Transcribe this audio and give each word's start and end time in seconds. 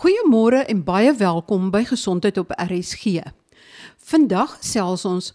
Goeiemôre 0.00 0.62
en 0.64 0.78
baie 0.80 1.10
welkom 1.12 1.66
by 1.68 1.82
Gesondheid 1.84 2.38
op 2.40 2.54
RSG. 2.56 3.20
Vandag 4.08 4.54
gesels 4.62 5.02
ons 5.04 5.26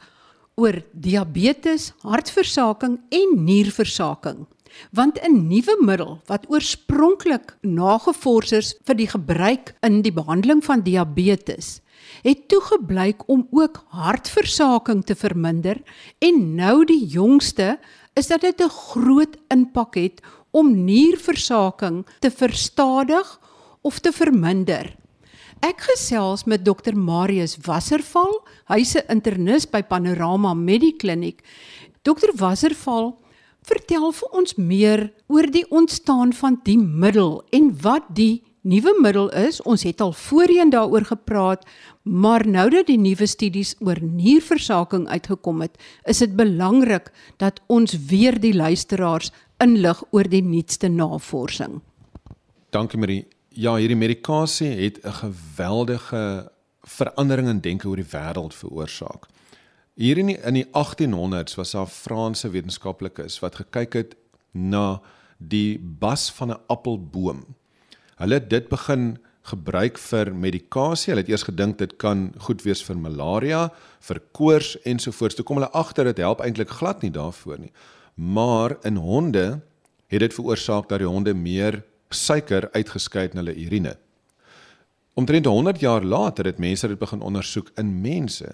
oor 0.57 0.79
diabetes, 0.89 1.91
hartversaking 2.01 2.95
en 3.13 3.35
nierversaking. 3.45 4.47
Want 4.89 5.21
'n 5.21 5.45
nuwe 5.51 5.77
middel 5.85 6.17
wat 6.25 6.49
oorspronklik 6.49 7.53
nagevors 7.61 8.51
is 8.51 8.73
vir 8.85 8.95
die 8.95 9.07
gebruik 9.07 9.75
in 9.85 10.01
die 10.01 10.13
behandeling 10.13 10.65
van 10.65 10.81
diabetes, 10.81 11.81
het 12.23 12.47
toegeblyk 12.49 13.29
om 13.29 13.47
ook 13.51 13.85
hartversaking 13.93 15.05
te 15.05 15.15
verminder 15.15 15.77
en 16.19 16.55
nou 16.55 16.85
die 16.85 17.05
jongste 17.05 17.77
is 18.15 18.27
dat 18.27 18.41
dit 18.41 18.61
'n 18.61 18.69
groot 18.69 19.37
impak 19.47 19.95
het 19.95 20.21
om 20.51 20.85
nierversaking 20.85 22.05
te 22.19 22.31
verstadig 22.31 23.39
of 23.85 24.01
te 24.01 24.11
verminder. 24.11 24.95
Ek 25.63 25.85
gesels 25.87 26.43
met 26.49 26.65
Dr 26.65 26.97
Marius 26.97 27.55
Wasserval, 27.65 28.41
hy's 28.67 28.95
'n 28.95 29.07
internis 29.09 29.65
by 29.65 29.81
Panorama 29.81 30.53
Medikliniek. 30.53 31.41
Dr 32.03 32.33
Wasserval, 32.35 33.17
vertel 33.65 34.11
vir 34.11 34.29
ons 34.31 34.55
meer 34.57 35.13
oor 35.27 35.47
die 35.49 35.65
ontstaan 35.69 36.33
van 36.33 36.59
die 36.63 36.77
middel 36.77 37.43
en 37.51 37.71
wat 37.81 38.03
die 38.13 38.43
nuwe 38.61 38.93
middel 39.01 39.29
is. 39.29 39.61
Ons 39.61 39.83
het 39.83 40.01
al 40.01 40.13
voorheen 40.13 40.69
daaroor 40.69 41.05
gepraat, 41.05 41.65
maar 42.03 42.45
nou 42.47 42.69
dat 42.69 42.87
die 42.87 42.97
nuwe 42.97 43.25
studies 43.25 43.75
oor 43.79 44.01
nierversaking 44.01 45.07
uitgekom 45.07 45.61
het, 45.61 45.77
is 46.05 46.19
dit 46.19 46.35
belangrik 46.35 47.11
dat 47.37 47.61
ons 47.67 47.97
weer 48.09 48.39
die 48.39 48.53
luisteraars 48.53 49.31
inlig 49.57 50.03
oor 50.11 50.29
die 50.29 50.43
nuutste 50.43 50.87
navorsing. 50.87 51.81
Dankie 52.69 52.99
Marie 52.99 53.25
ja, 53.55 53.75
hierdie 53.79 53.97
medikasie 53.97 54.69
het 54.83 54.99
'n 55.03 55.11
geweldige 55.11 56.51
verandering 56.83 57.47
in 57.47 57.61
denke 57.61 57.87
oor 57.87 57.95
die 57.95 58.11
wêreld 58.11 58.53
veroorsaak. 58.53 59.25
Hier 59.95 60.17
in 60.17 60.25
die, 60.25 60.37
in 60.37 60.53
die 60.53 60.67
1800s 60.71 61.55
was 61.55 61.71
daar 61.71 61.87
Franse 61.87 62.49
wetenskaplikes 62.49 63.39
wat 63.39 63.55
gekyk 63.55 63.93
het 63.93 64.15
na 64.51 65.01
die 65.37 65.79
bas 65.79 66.31
van 66.31 66.51
'n 66.51 66.59
appelboom. 66.67 67.55
Hulle 68.15 68.33
het 68.33 68.49
dit 68.49 68.69
begin 68.69 69.17
gebruik 69.41 69.97
vir 69.97 70.35
medikasie. 70.35 71.13
Hulle 71.13 71.21
het 71.21 71.29
eers 71.29 71.43
gedink 71.43 71.77
dit 71.77 71.95
kan 71.95 72.33
goed 72.37 72.61
wees 72.61 72.83
vir 72.83 72.97
malaria, 72.97 73.71
vir 73.99 74.21
koors 74.31 74.81
ensovoorts. 74.81 75.35
Toe 75.35 75.45
kom 75.45 75.57
hulle 75.57 75.71
agter 75.71 76.03
dit 76.03 76.17
help 76.17 76.39
eintlik 76.39 76.69
glad 76.69 77.01
nie 77.01 77.11
daarvoor 77.11 77.59
nie. 77.59 77.71
Maar 78.15 78.77
in 78.83 78.95
honde 78.95 79.61
het 80.07 80.19
dit 80.19 80.33
veroorsaak 80.33 80.89
dat 80.89 80.99
die 80.99 81.07
honde 81.07 81.33
meer 81.33 81.83
suiker 82.15 82.69
uitgeskei 82.73 83.29
in 83.29 83.41
hulle 83.41 83.55
urine. 83.65 83.95
Omtrent 85.15 85.45
100 85.47 85.79
jaar 85.79 86.03
later 86.03 86.45
het 86.49 86.59
mense 86.59 86.87
dit 86.87 86.99
begin 86.99 87.21
ondersoek 87.23 87.71
in 87.79 87.93
mense. 88.01 88.49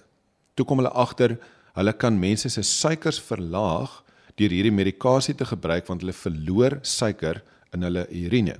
Toe 0.53 0.65
kom 0.65 0.81
hulle 0.81 0.93
agter 0.93 1.39
hulle 1.73 1.93
kan 1.97 2.19
mense 2.19 2.49
se 2.51 2.61
suikers 2.67 3.21
verlaag 3.23 4.01
deur 4.37 4.53
hierdie 4.53 4.73
medikasie 4.73 5.33
te 5.37 5.47
gebruik 5.47 5.87
want 5.89 6.03
hulle 6.03 6.15
verloor 6.15 6.77
suiker 6.85 7.41
in 7.73 7.85
hulle 7.87 8.05
urine. 8.09 8.59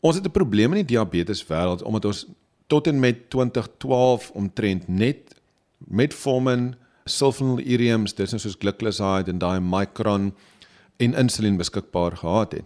Ons 0.00 0.16
het 0.16 0.26
'n 0.26 0.30
probleem 0.30 0.72
in 0.72 0.86
die 0.86 0.94
diabetes 0.94 1.44
wêreld 1.46 1.82
omdat 1.82 2.04
ons 2.04 2.26
tot 2.66 2.86
en 2.86 3.00
met 3.00 3.30
2012 3.30 4.30
omtrent 4.30 4.88
net 4.88 5.34
metformin, 5.78 6.74
sulfonylureums, 7.04 8.14
dis 8.14 8.30
nou 8.30 8.40
soos 8.40 8.56
glycoside 8.58 9.30
en 9.30 9.38
daai 9.38 9.60
micron 9.60 10.32
en 10.96 11.14
insulien 11.14 11.56
beskikbaar 11.56 12.16
gehad 12.16 12.52
het 12.52 12.64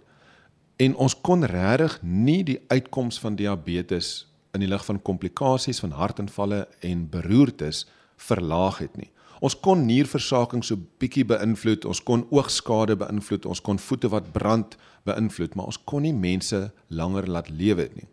en 0.76 0.94
ons 0.96 1.14
kon 1.20 1.44
regtig 1.44 1.98
nie 2.02 2.42
die 2.44 2.60
uitkoms 2.68 3.18
van 3.20 3.36
diabetes 3.36 4.26
in 4.52 4.64
die 4.64 4.68
lig 4.68 4.84
van 4.84 5.00
komplikasies 5.02 5.80
van 5.80 5.96
hartaanvalle 5.96 6.66
en 6.80 7.08
beroertes 7.10 7.86
verlaag 8.16 8.78
het 8.84 8.96
nie. 8.96 9.10
Ons 9.42 9.56
kon 9.58 9.80
nierversaking 9.88 10.62
so 10.62 10.78
bietjie 11.02 11.24
beïnvloed, 11.26 11.86
ons 11.90 12.00
kon 12.06 12.22
oogskade 12.30 12.94
beïnvloed, 13.00 13.48
ons 13.50 13.62
kon 13.64 13.80
voete 13.80 14.10
wat 14.12 14.30
brand 14.34 14.76
beïnvloed, 15.08 15.56
maar 15.58 15.72
ons 15.72 15.80
kon 15.82 16.04
nie 16.06 16.14
mense 16.14 16.60
langer 16.94 17.26
laat 17.26 17.50
lewe 17.50 17.88
nie. 17.96 18.06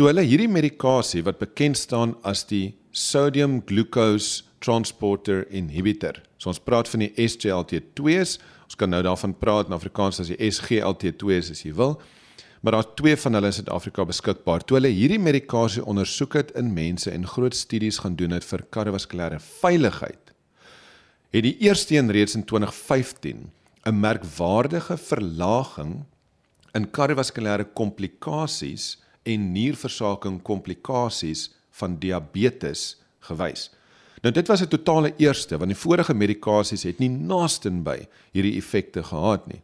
Toe 0.00 0.08
hulle 0.08 0.24
hierdie 0.24 0.48
medikasie 0.48 1.20
wat 1.26 1.42
bekend 1.42 1.76
staan 1.76 2.14
as 2.24 2.46
die 2.48 2.78
sodium 2.96 3.58
glucose 3.68 4.46
transporter 4.64 5.44
inhibitor. 5.52 6.22
So 6.40 6.48
ons 6.48 6.62
praat 6.64 6.88
van 6.88 7.04
die 7.04 7.12
SGLT2s 7.20 8.38
Ons 8.70 8.78
kan 8.78 8.92
nou 8.92 9.00
daarvan 9.02 9.32
praat 9.34 9.66
in 9.66 9.74
Afrikaans 9.74 10.20
as 10.22 10.28
die 10.30 10.36
SGLT2 10.46 11.32
is 11.34 11.48
as 11.50 11.64
jy 11.64 11.72
wil. 11.74 11.96
Maar 12.62 12.76
daar's 12.76 12.92
twee 12.94 13.16
van 13.18 13.34
hulle 13.34 13.48
in 13.50 13.56
Suid-Afrika 13.56 14.04
beskikbaar. 14.06 14.62
Toe 14.62 14.76
hulle 14.76 14.92
hierdie 14.94 15.18
medikasie 15.18 15.82
ondersoek 15.82 16.36
het 16.38 16.52
in 16.60 16.70
mense 16.76 17.10
en 17.10 17.26
groot 17.26 17.56
studies 17.58 17.98
gaan 18.04 18.14
doen 18.20 18.36
het 18.36 18.46
vir 18.46 18.62
kardiovaskulêre 18.70 19.40
veiligheid, 19.42 20.30
het 21.34 21.46
die 21.48 21.56
eerste 21.66 21.96
een 21.96 22.12
reeds 22.14 22.36
in 22.38 22.46
2015 22.46 23.50
'n 23.90 24.00
merkwaardige 24.00 24.96
verlaging 24.96 26.04
in 26.74 26.90
kardiovaskulêre 26.90 27.66
komplikasies 27.74 29.02
en 29.26 29.52
nierversaking 29.52 30.42
komplikasies 30.42 31.50
van 31.70 31.98
diabetes 31.98 33.00
gewys. 33.18 33.70
Nou 34.20 34.32
dit 34.34 34.46
was 34.46 34.60
'n 34.60 34.68
totale 34.68 35.14
eerste 35.16 35.56
want 35.56 35.70
die 35.70 35.80
vorige 35.80 36.14
medikasies 36.14 36.82
het 36.82 36.98
nie 36.98 37.08
naaste 37.08 37.70
by 37.70 38.08
hierdie 38.32 38.56
effekte 38.56 39.02
gehad 39.02 39.46
nie. 39.46 39.62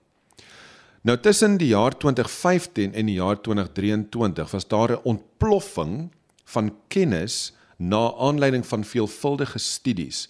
Nou 1.02 1.18
tussen 1.18 1.56
die 1.56 1.68
jaar 1.68 1.98
2015 1.98 2.94
en 2.94 3.06
die 3.06 3.14
jaar 3.14 3.40
2023 3.40 4.50
was 4.50 4.68
daar 4.68 4.90
'n 4.90 5.00
ontploffing 5.04 6.10
van 6.44 6.74
kennis 6.88 7.52
na 7.76 8.12
aanleiding 8.18 8.66
van 8.66 8.84
veelvuldige 8.84 9.58
studies 9.58 10.28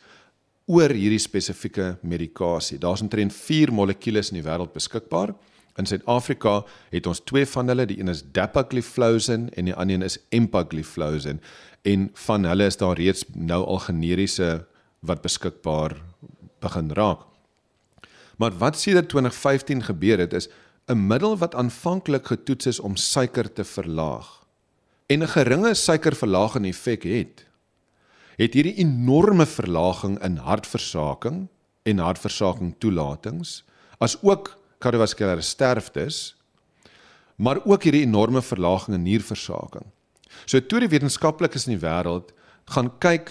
oor 0.66 0.90
hierdie 0.90 1.18
spesifieke 1.18 1.96
medikasie. 2.02 2.78
Daar's 2.78 3.00
omtrent 3.00 3.32
4 3.32 3.72
molekules 3.72 4.30
in 4.30 4.42
die 4.42 4.50
wêreld 4.50 4.72
beskikbaar. 4.72 5.34
In 5.76 5.86
Suid-Afrika 5.86 6.64
het 6.90 7.06
ons 7.06 7.20
twee 7.20 7.46
van 7.46 7.68
hulle, 7.68 7.86
die 7.86 7.98
een 8.00 8.08
is 8.08 8.22
dapagliflozin 8.32 9.50
en 9.54 9.68
die 9.68 9.74
ander 9.74 9.98
een 9.98 10.06
is 10.06 10.18
empagliflozin 10.28 11.40
en 11.86 12.10
van 12.26 12.44
hulle 12.48 12.66
is 12.66 12.78
daar 12.80 12.96
reeds 12.98 13.24
nou 13.34 13.62
al 13.64 13.78
generiese 13.84 14.66
wat 15.06 15.22
beskikbaar 15.22 15.94
begin 16.64 16.90
raak. 16.96 17.26
Maar 18.36 18.56
wat 18.58 18.78
sedert 18.80 19.08
2015 19.08 19.82
gebeur 19.82 20.18
het 20.18 20.32
is 20.32 20.48
'n 20.86 21.06
middel 21.06 21.36
wat 21.38 21.54
aanvanklik 21.54 22.26
getoets 22.26 22.66
is 22.66 22.80
om 22.80 22.96
suiker 22.96 23.52
te 23.52 23.64
verlaag 23.64 24.46
en 25.06 25.22
'n 25.22 25.28
geringe 25.28 25.74
suikerverlagende 25.74 26.68
effek 26.68 27.02
het, 27.02 27.46
het 28.36 28.54
hierdie 28.54 28.74
enorme 28.74 29.46
verlaging 29.46 30.22
in 30.22 30.36
hartversaking 30.36 31.48
en 31.82 31.98
hartversaking 31.98 32.74
toelatings 32.78 33.64
as 33.98 34.18
ook 34.22 34.58
kardiovaskulêre 34.78 35.42
sterftes 35.42 36.34
maar 37.36 37.60
ook 37.64 37.82
hierdie 37.82 38.06
enorme 38.06 38.42
verlaging 38.42 38.96
in 38.96 39.02
nierversaking 39.02 39.86
So 40.44 40.60
toe 40.60 40.82
die 40.84 40.90
wetenskaplikes 40.92 41.66
in 41.66 41.76
die 41.76 41.82
wêreld 41.82 42.32
gaan 42.74 42.90
kyk, 43.02 43.30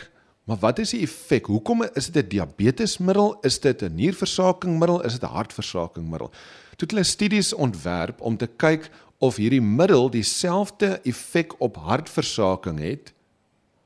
maar 0.49 0.59
wat 0.61 0.79
is 0.81 0.93
die 0.95 1.03
effek? 1.05 1.49
Hoekom 1.51 1.85
is 1.93 2.09
dit 2.09 2.25
'n 2.25 2.29
diabetesmiddel? 2.29 3.37
Is 3.43 3.59
dit 3.59 3.81
'n 3.83 3.95
nierversakingmiddel? 3.95 5.03
Is 5.03 5.13
dit 5.13 5.23
'n 5.23 5.33
hartversakingmiddel? 5.33 6.29
Toe 6.75 6.87
het 6.87 6.91
hulle 6.91 7.03
studies 7.03 7.53
ontwerp 7.53 8.21
om 8.21 8.37
te 8.37 8.47
kyk 8.47 8.89
of 9.19 9.35
hierdie 9.35 9.61
middel 9.61 10.09
dieselfde 10.09 10.99
effek 11.03 11.61
op 11.61 11.75
hartversaking 11.75 12.79
het 12.79 13.13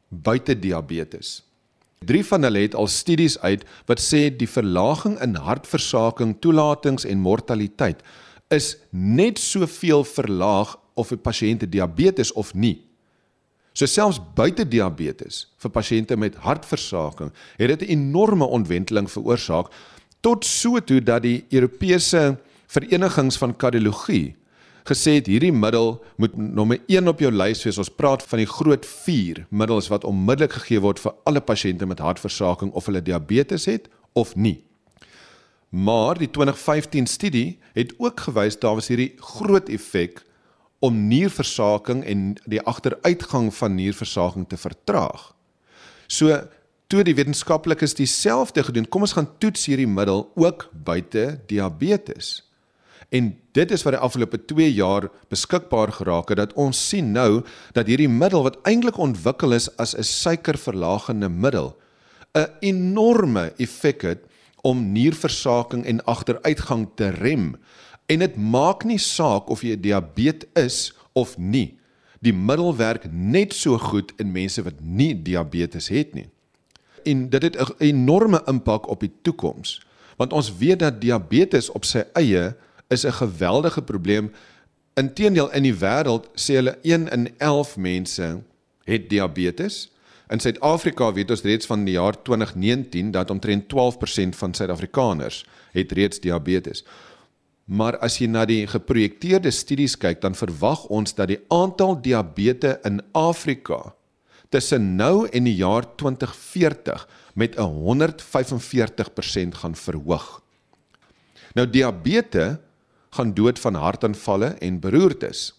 buite 0.10 0.60
diabetes. 0.60 1.44
Drie 2.06 2.24
van 2.26 2.44
hulle 2.44 2.60
het 2.64 2.76
al 2.76 2.88
studies 2.88 3.40
uit 3.40 3.66
wat 3.86 4.00
sê 4.00 4.30
die 4.32 4.48
verlaging 4.48 5.18
in 5.22 5.36
hartversaking, 5.36 6.38
toelatings 6.40 7.06
en 7.06 7.20
mortaliteit 7.20 8.04
is 8.50 8.78
net 8.90 9.40
soveel 9.40 10.04
verlaag 10.04 10.78
of 10.96 11.12
'n 11.12 11.22
pasiënt 11.22 11.72
diabetes 11.72 12.32
of 12.34 12.54
nie. 12.54 12.82
So 13.74 13.86
selfs 13.86 14.20
buite 14.36 14.68
diabetes 14.68 15.48
vir 15.58 15.72
pasiënte 15.72 16.18
met 16.18 16.36
hartversaking 16.36 17.32
het 17.58 17.80
dit 17.80 17.82
'n 17.82 17.92
enorme 17.92 18.46
ontwenteling 18.46 19.12
veroorsaak 19.12 19.72
tot 20.22 20.46
so 20.46 20.80
toe 20.80 21.02
dat 21.02 21.22
die 21.22 21.46
Europese 21.50 22.38
verenigings 22.68 23.38
van 23.38 23.56
kardiologie 23.56 24.36
gesê 24.90 25.20
het 25.20 25.28
hierdie 25.30 25.54
middel 25.54 25.98
moet 26.18 26.36
nommer 26.38 26.80
1 26.88 27.08
op 27.08 27.22
jou 27.24 27.32
lys 27.32 27.62
wees. 27.66 27.78
Ons 27.82 27.92
praat 27.94 28.24
van 28.26 28.42
die 28.42 28.50
groot 28.50 28.86
4 28.86 29.46
middels 29.50 29.90
wat 29.94 30.08
onmiddellik 30.08 30.58
gegee 30.58 30.82
word 30.84 31.02
vir 31.04 31.16
alle 31.30 31.42
pasiënte 31.42 31.88
met 31.90 32.02
hartversaking 32.04 32.74
of 32.74 32.90
hulle 32.90 33.04
diabetes 33.06 33.70
het 33.70 33.88
of 34.18 34.36
nie. 34.36 34.60
Maar 35.70 36.18
die 36.18 36.30
2015 36.34 37.08
studie 37.08 37.60
het 37.78 37.94
ook 37.98 38.26
gewys 38.26 38.58
daar 38.60 38.80
was 38.80 38.90
hierdie 38.90 39.14
groot 39.22 39.70
effek 39.70 40.24
om 40.80 41.08
nierversaking 41.08 42.04
en 42.08 42.34
die 42.50 42.62
agteruitgang 42.62 43.52
van 43.54 43.76
nierversaking 43.76 44.48
te 44.50 44.58
vertraag. 44.58 45.34
So 46.08 46.34
toe 46.90 47.04
die 47.06 47.14
wetenskaplikes 47.14 47.94
dieselfde 48.00 48.64
gedoen, 48.66 48.88
kom 48.90 49.06
ons 49.06 49.14
gaan 49.14 49.30
toets 49.38 49.68
hierdie 49.70 49.88
middel 49.88 50.26
ook 50.40 50.70
buite 50.74 51.42
diabetes. 51.52 52.49
En 53.10 53.32
dit 53.52 53.72
is 53.72 53.84
wat 53.84 53.96
die 53.96 54.02
afgelope 54.02 54.46
2 54.46 54.74
jaar 54.74 55.10
beskikbaar 55.30 55.92
geraak 55.92 56.30
het 56.30 56.38
dat 56.38 56.54
ons 56.54 56.88
sien 56.90 57.12
nou 57.12 57.42
dat 57.74 57.90
hierdie 57.90 58.10
middel 58.10 58.44
wat 58.46 58.60
eintlik 58.70 58.98
ontwikkel 58.98 59.56
is 59.58 59.70
as 59.78 59.96
'n 59.98 60.04
suikerverlagende 60.04 61.30
middel 61.30 61.78
'n 62.38 62.48
enorme 62.60 63.54
effek 63.58 64.02
het 64.02 64.22
om 64.62 64.92
nierversaking 64.92 65.86
en 65.86 66.04
agteruitgang 66.06 66.88
te 66.96 67.10
rem. 67.10 67.56
En 68.06 68.20
dit 68.20 68.36
maak 68.36 68.84
nie 68.84 68.98
saak 68.98 69.50
of 69.50 69.62
jy 69.62 69.80
diabetes 69.80 70.50
is 70.54 70.94
of 71.14 71.38
nie. 71.38 71.78
Die 72.20 72.34
middel 72.34 72.76
werk 72.76 73.08
net 73.12 73.54
so 73.54 73.78
goed 73.78 74.12
in 74.18 74.32
mense 74.32 74.64
wat 74.64 74.82
nie 74.82 75.14
diabetes 75.22 75.88
het 75.88 76.14
nie. 76.14 76.28
En 77.04 77.30
dit 77.30 77.42
het 77.42 77.56
'n 77.56 77.74
enorme 77.78 78.42
impak 78.46 78.90
op 78.90 79.00
die 79.00 79.12
toekoms, 79.22 79.82
want 80.18 80.34
ons 80.34 80.58
weet 80.58 80.80
dat 80.80 81.02
diabetes 81.02 81.70
op 81.70 81.86
sy 81.86 82.04
eie 82.14 82.56
is 82.90 83.06
'n 83.06 83.12
geweldige 83.12 83.82
probleem. 83.82 84.32
Inteendeel 84.94 85.52
in 85.54 85.64
die 85.64 85.74
wêreld 85.74 86.28
sê 86.34 86.54
hulle 86.54 86.78
1 86.82 87.08
in 87.08 87.38
11 87.38 87.78
mense 87.78 88.42
het 88.84 89.10
diabetes. 89.10 89.92
In 90.28 90.40
Suid-Afrika 90.40 91.14
weet 91.14 91.30
ons 91.30 91.42
reeds 91.42 91.66
van 91.66 91.84
die 91.86 91.94
jaar 91.94 92.22
2019 92.22 93.12
dat 93.12 93.30
omtrent 93.30 93.68
12% 93.68 94.36
van 94.36 94.54
Suid-Afrikaners 94.54 95.46
het 95.72 95.92
reeds 95.92 96.20
diabetes. 96.20 96.84
Maar 97.66 97.98
as 97.98 98.18
jy 98.18 98.28
na 98.28 98.46
die 98.46 98.68
geprojekteerde 98.68 99.52
studies 99.52 99.98
kyk, 99.98 100.22
dan 100.22 100.36
verwag 100.36 100.86
ons 100.86 101.14
dat 101.14 101.28
die 101.28 101.40
aantal 101.48 102.02
diabetes 102.02 102.82
in 102.84 103.02
Afrika 103.12 103.94
tussen 104.50 104.96
nou 104.96 105.28
en 105.30 105.44
die 105.46 105.56
jaar 105.56 105.86
2040 105.96 107.08
met 107.34 107.56
145% 107.56 107.62
gaan 109.62 109.76
verhoog. 109.76 110.42
Nou 111.54 111.70
diabetes 111.70 112.58
gaan 113.16 113.34
dood 113.34 113.60
van 113.60 113.76
hartaanvalle 113.76 114.56
en 114.60 114.80
beroertes. 114.80 115.54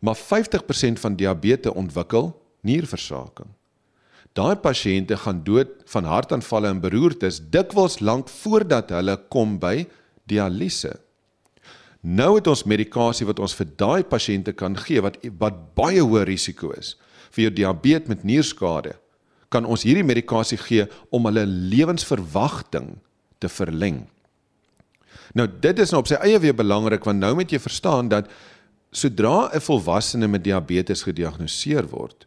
Maar 0.00 0.16
50% 0.16 1.00
van 1.02 1.16
diabetes 1.16 1.72
ontwikkel 1.72 2.32
nierversaking. 2.60 3.50
Daai 4.32 4.56
pasiënte 4.62 5.16
gaan 5.16 5.42
dood 5.44 5.70
van 5.90 6.06
hartaanvalle 6.06 6.70
en 6.70 6.80
beroertes 6.80 7.40
dikwels 7.50 7.98
lank 7.98 8.28
voordat 8.28 8.92
hulle 8.94 9.16
kom 9.32 9.56
by 9.58 9.88
dialyse. 10.30 10.92
Nou 12.00 12.36
het 12.36 12.46
ons 12.46 12.62
medikasie 12.68 13.26
wat 13.26 13.40
ons 13.42 13.56
vir 13.58 13.66
daai 13.80 14.04
pasiënte 14.06 14.54
kan 14.54 14.76
gee 14.78 15.02
wat 15.02 15.18
wat 15.40 15.58
baie 15.78 16.04
hoë 16.04 16.26
risiko 16.28 16.70
is 16.76 16.94
vir 17.34 17.48
jou 17.48 17.52
diabetes 17.58 18.08
met 18.08 18.22
nierskade. 18.24 18.94
Kan 19.50 19.66
ons 19.66 19.82
hierdie 19.84 20.06
medikasie 20.06 20.58
gee 20.60 20.86
om 21.10 21.26
hulle 21.28 21.44
lewensverwagting 21.46 22.94
te 23.40 23.48
verleng. 23.48 24.06
Nou 25.34 25.48
dit 25.60 25.78
is 25.78 25.90
nou 25.90 26.00
op 26.02 26.08
sy 26.10 26.18
eie 26.24 26.38
weer 26.38 26.54
belangrik 26.54 27.04
want 27.04 27.20
nou 27.20 27.34
moet 27.34 27.50
jy 27.52 27.60
verstaan 27.60 28.08
dat 28.08 28.30
sodra 28.90 29.50
'n 29.52 29.60
volwassene 29.60 30.28
met 30.28 30.44
diabetes 30.44 31.02
gediagnoseer 31.02 31.88
word, 31.88 32.26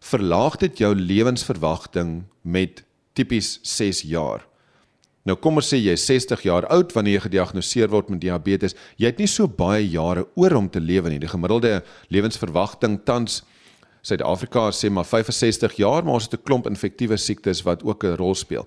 verlaag 0.00 0.56
dit 0.56 0.78
jou 0.78 0.94
lewensverwagting 0.94 2.24
met 2.42 2.84
tipies 3.14 3.58
6 3.62 4.02
jaar. 4.02 4.46
Nou 5.24 5.36
kom 5.36 5.56
ons 5.56 5.68
sê 5.68 5.76
jy 5.76 5.92
is 5.92 6.06
60 6.06 6.42
jaar 6.42 6.66
oud 6.66 6.92
wanneer 6.92 7.14
jy 7.14 7.20
gediagnoseer 7.28 7.88
word 7.88 8.08
met 8.08 8.20
diabetes, 8.20 8.74
jy 8.96 9.06
het 9.06 9.18
nie 9.18 9.28
so 9.28 9.46
baie 9.46 9.84
jare 9.88 10.26
oor 10.34 10.56
om 10.56 10.70
te 10.70 10.80
lewe 10.80 11.10
nie. 11.10 11.18
Die 11.18 11.28
gemiddelde 11.28 11.82
lewensverwagting 12.08 13.04
tans 13.04 13.42
Suid-Afrika 14.02 14.70
sê 14.72 14.88
maar 14.88 15.04
65 15.04 15.74
jaar, 15.76 16.04
maar 16.04 16.14
ons 16.14 16.24
het 16.24 16.40
'n 16.40 16.44
klomp 16.44 16.66
infektiewe 16.66 17.16
siektes 17.16 17.62
wat 17.62 17.82
ook 17.84 18.04
'n 18.04 18.16
rol 18.16 18.34
speel. 18.34 18.66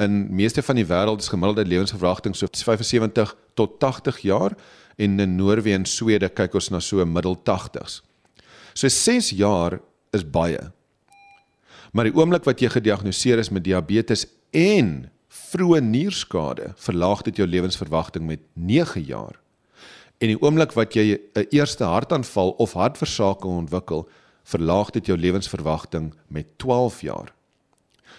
In 0.00 0.34
meeste 0.34 0.62
van 0.62 0.78
die 0.78 0.86
wêreld 0.86 1.20
is 1.20 1.28
gemiddelde 1.28 1.64
lewensverwagting 1.68 2.36
so 2.36 2.46
75 2.46 3.34
tot 3.54 3.78
80 3.80 4.18
jaar 4.24 4.56
en 4.96 5.20
in 5.20 5.36
Noorwe 5.36 5.72
en 5.72 5.84
Swede 5.84 6.28
kyk 6.28 6.54
ons 6.54 6.70
na 6.70 6.80
so 6.80 7.04
middel 7.04 7.36
80s. 7.36 8.00
So 8.72 8.88
6 8.88 9.30
jaar 9.36 9.80
is 10.12 10.24
baie. 10.24 10.70
Maar 11.92 12.08
die 12.08 12.16
oomblik 12.16 12.46
wat 12.48 12.60
jy 12.60 12.70
gediagnoseer 12.72 13.38
is 13.42 13.50
met 13.52 13.64
diabetes 13.64 14.24
en 14.56 15.10
vroeë 15.32 15.80
nierskade, 15.84 16.72
verlaag 16.80 17.24
dit 17.28 17.40
jou 17.40 17.46
lewensverwagting 17.48 18.24
met 18.26 18.40
9 18.54 19.04
jaar. 19.04 19.36
En 20.22 20.30
die 20.30 20.40
oomblik 20.40 20.72
wat 20.72 20.94
jy 20.94 21.18
'n 21.34 21.46
eerste 21.50 21.84
hartaanval 21.84 22.50
of 22.58 22.72
hartversaking 22.72 23.52
ontwikkel, 23.52 24.08
verlaag 24.44 24.90
dit 24.90 25.06
jou 25.06 25.18
lewensverwagting 25.18 26.14
met 26.28 26.46
12 26.58 27.00
jaar. 27.00 27.32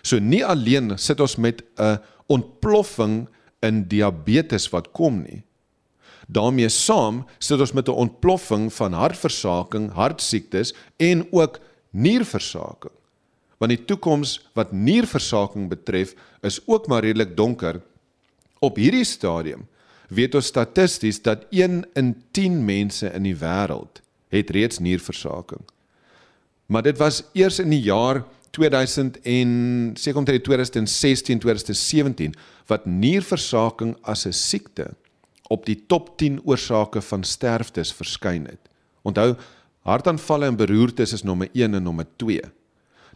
So 0.02 0.20
nie 0.20 0.46
alleen 0.46 0.98
sit 0.98 1.20
ons 1.20 1.36
met 1.36 1.64
'n 1.78 2.00
ontploffing 2.28 3.28
in 3.62 3.88
diabetes 3.88 4.70
wat 4.70 4.92
kom 4.92 5.22
nie. 5.22 5.44
daarmee 6.28 6.70
saam 6.70 7.26
sit 7.40 7.60
ons 7.60 7.72
met 7.72 7.88
'n 7.88 7.92
ontploffing 7.92 8.74
van 8.74 8.94
hartversaking, 8.94 9.92
hartsiektes 9.92 10.74
en 10.98 11.28
ook 11.32 11.60
nierversaking. 11.90 12.94
Want 13.58 13.72
die 13.72 13.86
toekoms 13.86 14.50
wat 14.54 14.72
nierversaking 14.72 15.70
betref, 15.70 16.16
is 16.42 16.68
ook 16.68 16.88
maar 16.88 17.04
redelik 17.04 17.38
donker. 17.38 17.82
Op 18.60 18.76
hierdie 18.76 19.04
stadium 19.04 19.68
weet 20.08 20.36
ons 20.36 20.46
statisties 20.46 21.22
dat 21.22 21.46
1 21.50 21.86
in 21.94 22.24
10 22.32 22.66
mense 22.66 23.12
in 23.12 23.24
die 23.24 23.36
wêreld 23.36 24.02
het 24.28 24.50
reeds 24.50 24.80
nierversaking. 24.80 25.62
Maar 26.66 26.84
dit 26.84 26.98
was 26.98 27.24
eers 27.34 27.60
in 27.60 27.70
die 27.70 27.82
jaar 27.82 28.24
2000 28.54 29.20
en 29.26 29.50
seker 29.98 30.22
omtrent 30.22 30.44
2016 30.46 31.40
2017 31.40 32.36
wat 32.70 32.86
nierversaking 32.86 33.96
as 34.02 34.26
'n 34.26 34.32
siekte 34.34 34.94
op 35.50 35.66
die 35.66 35.84
top 35.88 36.18
10 36.18 36.42
oorsake 36.46 37.02
van 37.02 37.24
sterftes 37.24 37.94
verskyn 37.94 38.46
het. 38.46 38.62
Onthou, 39.02 39.36
Hartaanvalle 39.84 40.48
en 40.48 40.56
beroertes 40.56 41.12
is 41.14 41.24
nommer 41.28 41.50
1 41.52 41.74
en 41.76 41.84
nommer 41.84 42.06
2. 42.16 42.40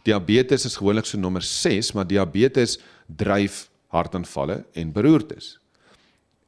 Diabetes 0.04 0.66
is 0.68 0.76
gewoonlik 0.76 1.06
so 1.08 1.18
nommer 1.18 1.42
6, 1.42 1.92
maar 1.96 2.06
diabetes 2.06 2.76
dryf 3.06 3.68
hartaanvalle 3.88 4.64
en 4.76 4.92
beroertes. 4.92 5.56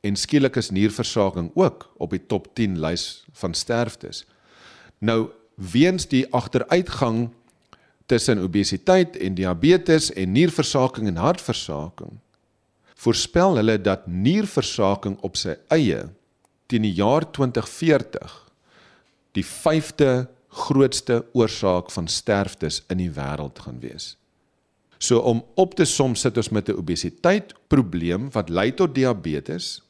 En 0.04 0.16
skielik 0.16 0.56
is 0.60 0.70
nierversaking 0.70 1.50
ook 1.56 1.88
op 1.96 2.12
die 2.12 2.20
top 2.26 2.50
10 2.54 2.76
lys 2.80 3.24
van 3.32 3.54
sterftes. 3.54 4.26
Nou 4.98 5.30
weens 5.54 6.06
die 6.08 6.26
agteruitgang 6.34 7.30
tussen 8.10 8.42
obesiteit 8.42 9.16
en 9.16 9.38
diabetes 9.38 10.10
en 10.18 10.34
nierversaking 10.34 11.06
en 11.12 11.22
hartversaking 11.22 12.18
voorspel 13.00 13.56
hulle 13.56 13.78
dat 13.80 14.06
nierversaking 14.06 15.16
op 15.24 15.38
sy 15.40 15.56
eie 15.72 16.02
teen 16.70 16.84
die 16.84 16.96
jaar 16.98 17.24
2040 17.32 18.36
die 19.38 19.46
vyfde 19.46 20.10
grootste 20.50 21.22
oorsaak 21.38 21.92
van 21.94 22.08
sterftes 22.10 22.80
in 22.90 22.98
die 22.98 23.12
wêreld 23.14 23.60
gaan 23.62 23.78
wees. 23.82 24.16
So 24.98 25.22
om 25.24 25.44
op 25.54 25.76
te 25.78 25.86
som 25.86 26.16
sit 26.18 26.36
ons 26.36 26.50
met 26.50 26.68
'n 26.68 26.76
obesiteit 26.76 27.54
probleem 27.68 28.30
wat 28.32 28.48
lei 28.50 28.72
tot 28.74 28.94
diabetes. 28.94 29.82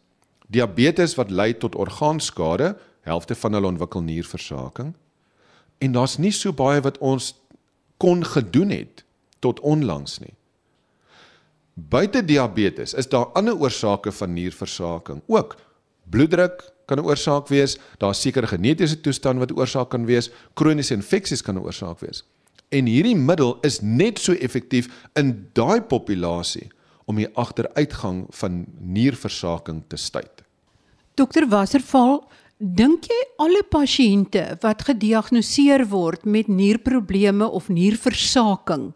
Diabetes 0.49 1.15
wat 1.15 1.31
lei 1.31 1.55
tot 1.55 1.75
orgaanskade, 1.75 2.77
helfte 3.01 3.35
van 3.35 3.53
hulle 3.53 3.67
ontwikkel 3.67 4.03
nierversaking. 4.03 4.95
En 5.79 5.93
daar's 5.93 6.19
nie 6.19 6.33
so 6.33 6.53
baie 6.53 6.81
wat 6.81 6.99
ons 6.99 7.35
kon 8.01 8.25
gedoen 8.25 8.73
het 8.73 9.05
tot 9.45 9.61
onlangs 9.61 10.19
nie. 10.25 10.35
Buite 11.75 12.25
diabetes 12.25 12.95
is 12.95 13.09
daar 13.09 13.33
ander 13.37 13.57
oorsake 13.57 14.13
van 14.13 14.33
nierversaking 14.33 15.23
ook. 15.27 15.57
Bloeddruk, 16.11 16.65
kan 16.87 16.99
'n 16.99 17.07
oorsaak 17.07 17.49
wees, 17.49 17.79
daar 17.99 18.15
seker 18.15 18.49
genetiese 18.49 19.01
toestand 19.01 19.39
wat 19.39 19.51
'n 19.51 19.59
oorsaak 19.59 19.91
kan 19.91 20.05
wees, 20.07 20.31
kroniese 20.55 20.95
infeksies 20.95 21.43
kan 21.43 21.55
'n 21.55 21.63
oorsaak 21.63 22.01
wees. 22.01 22.25
En 22.69 22.87
hierdie 22.87 23.17
middel 23.17 23.59
is 23.61 23.81
net 23.81 24.19
so 24.19 24.33
effektief 24.33 24.89
in 25.13 25.49
daai 25.53 25.81
populasie 25.81 26.71
om 27.05 27.17
die 27.17 27.29
agteruitgang 27.35 28.27
van 28.31 28.67
nierversaking 28.79 29.83
te 29.89 29.97
stuit. 29.97 30.43
Dokter 31.15 31.49
Wasserval, 31.49 32.31
dink 32.61 33.09
jy 33.09 33.19
alle 33.41 33.63
pasiënte 33.65 34.43
wat 34.61 34.85
gediagnoseer 34.85 35.87
word 35.89 36.27
met 36.29 36.49
nierprobleme 36.53 37.49
of 37.49 37.71
nierversaking 37.73 38.91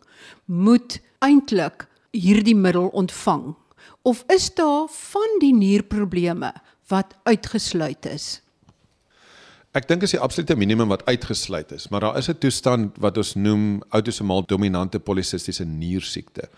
moet 0.45 1.01
eintlik 1.25 1.87
hierdie 2.13 2.57
middel 2.57 2.91
ontvang? 2.93 3.55
Of 4.05 4.25
is 4.29 4.51
daar 4.55 4.85
van 4.93 5.39
die 5.41 5.55
nierprobleme 5.57 6.53
wat 6.93 7.17
uitgesluit 7.25 8.05
is? 8.07 8.45
Ek 9.75 9.89
dink 9.89 10.05
is 10.07 10.13
die 10.15 10.21
absolute 10.23 10.55
minimum 10.55 10.93
wat 10.93 11.03
uitgesluit 11.09 11.73
is, 11.75 11.89
maar 11.91 12.05
daar 12.05 12.19
is 12.19 12.29
'n 12.29 12.39
toestand 12.39 12.95
wat 13.01 13.17
ons 13.17 13.35
noem 13.35 13.83
autosomaal 13.91 14.45
dominante 14.47 15.01
polisistiese 15.01 15.65
niersiekte. 15.65 16.49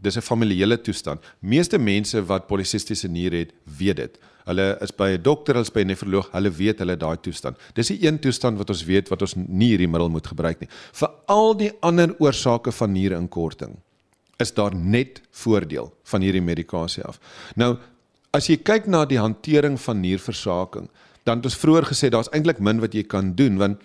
Dis 0.00 0.16
'n 0.16 0.20
familiale 0.20 0.80
toestand. 0.80 1.20
Meeste 1.40 1.78
mense 1.78 2.24
wat 2.26 2.46
polisistiese 2.46 3.08
nier 3.08 3.32
het, 3.32 3.52
weet 3.78 3.96
dit. 3.96 4.18
Hulle 4.44 4.78
is 4.80 4.90
by 4.90 5.10
'n 5.12 5.22
dokter, 5.22 5.54
hulle 5.54 5.64
is 5.64 5.72
by 5.72 5.80
'n 5.80 5.86
nefroloog, 5.86 6.30
hulle 6.32 6.50
weet 6.50 6.78
hulle 6.78 6.96
daai 6.96 7.16
toestand. 7.20 7.56
Dis 7.74 7.88
die 7.88 8.06
een 8.06 8.18
toestand 8.18 8.58
wat 8.58 8.70
ons 8.70 8.84
weet 8.84 9.08
wat 9.08 9.22
ons 9.22 9.34
nie 9.36 9.68
hierdie 9.68 9.88
middel 9.88 10.08
moet 10.08 10.26
gebruik 10.26 10.60
nie. 10.60 10.68
Vir 10.92 11.10
al 11.26 11.56
die 11.56 11.72
ander 11.80 12.14
oorsake 12.18 12.72
van 12.72 12.92
nierinkorting 12.92 13.76
is 14.38 14.52
daar 14.52 14.74
net 14.74 15.20
voordeel 15.30 15.92
van 16.02 16.20
hierdie 16.20 16.42
medikasie 16.42 17.04
af. 17.04 17.20
Nou 17.54 17.78
As 18.32 18.46
jy 18.48 18.56
kyk 18.64 18.86
na 18.88 19.02
die 19.04 19.20
hantering 19.20 19.74
van 19.76 19.98
nierversaking, 20.00 20.86
dan 21.28 21.42
het 21.42 21.50
ons 21.50 21.56
vroeër 21.60 21.84
gesê 21.90 22.08
daar's 22.08 22.30
eintlik 22.32 22.62
min 22.64 22.80
wat 22.80 22.94
jy 22.96 23.02
kan 23.04 23.34
doen 23.36 23.58
want 23.60 23.82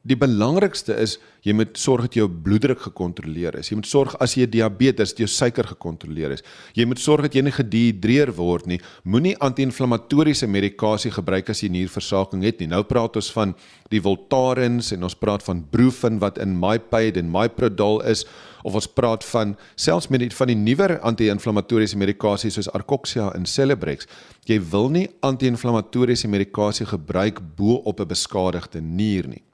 Die 0.00 0.16
belangrikste 0.16 0.94
is 0.96 1.18
jy 1.44 1.52
moet 1.52 1.74
sorg 1.76 2.06
dat 2.06 2.14
jou 2.16 2.24
bloeddruk 2.24 2.78
gekontroleer 2.86 3.58
is. 3.60 3.68
Jy 3.68 3.76
moet 3.76 3.88
sorg 3.88 4.14
as 4.24 4.32
jy 4.32 4.46
diabetes, 4.48 5.12
dat 5.12 5.18
jou 5.20 5.28
suiker 5.28 5.66
gekontroleer 5.74 6.32
is. 6.38 6.44
Jy 6.76 6.86
moet 6.88 7.02
sorg 7.02 7.26
dat 7.26 7.36
jy 7.36 7.42
nie 7.44 7.52
gedihidreer 7.52 8.32
word 8.38 8.64
nie. 8.70 8.78
Moenie 9.04 9.34
anti-inflammatoriese 9.44 10.48
medikasie 10.48 11.12
gebruik 11.12 11.52
as 11.52 11.60
jy 11.60 11.68
nierversaking 11.74 12.46
het 12.48 12.62
nie. 12.62 12.70
Nou 12.72 12.80
praat 12.88 13.18
ons 13.20 13.28
van 13.36 13.52
die 13.92 14.00
Voltarens 14.00 14.88
en 14.96 15.04
ons 15.04 15.18
praat 15.20 15.44
van 15.44 15.60
Brufen 15.68 16.16
wat 16.24 16.40
in 16.40 16.56
MyPaid 16.56 17.20
en 17.20 17.28
MyProdol 17.28 18.00
is 18.08 18.24
of 18.64 18.80
ons 18.80 18.88
praat 18.88 19.24
van 19.34 19.52
selfs 19.76 20.08
met 20.08 20.24
die 20.24 20.30
van 20.32 20.48
die 20.48 20.56
nuwer 20.56 20.96
anti-inflammatoriese 21.04 22.00
medikasie 22.00 22.52
soos 22.52 22.72
Arcoxia 22.72 23.28
en 23.36 23.44
Celebrex. 23.44 24.08
Jy 24.48 24.62
wil 24.72 24.88
nie 24.96 25.06
anti-inflammatoriese 25.20 26.32
medikasie 26.32 26.88
gebruik 26.88 27.44
bo 27.56 27.82
op 27.84 28.00
'n 28.00 28.08
beskadigde 28.08 28.80
nier 28.80 29.28
nie. 29.28 29.44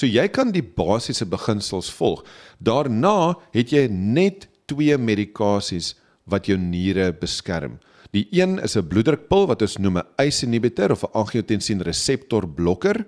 So 0.00 0.08
jy 0.08 0.30
kan 0.32 0.48
die 0.54 0.64
basiese 0.64 1.26
beginsels 1.28 1.90
volg. 1.92 2.22
Daarna 2.56 3.34
het 3.52 3.74
jy 3.74 3.84
net 3.92 4.46
twee 4.70 4.96
medikasies 4.96 5.92
wat 6.30 6.48
jou 6.48 6.56
niere 6.56 7.10
beskerm. 7.12 7.76
Die 8.16 8.24
een 8.32 8.58
is 8.64 8.76
'n 8.76 8.88
bloeddrukpil 8.88 9.46
wat 9.46 9.62
ons 9.62 9.76
noem 9.78 9.98
'n 9.98 10.08
ACE 10.16 10.46
inhibitor 10.46 10.92
of 10.92 11.04
'n 11.04 11.12
angiotensin 11.12 11.82
reseptor 11.82 12.48
blokker. 12.48 13.04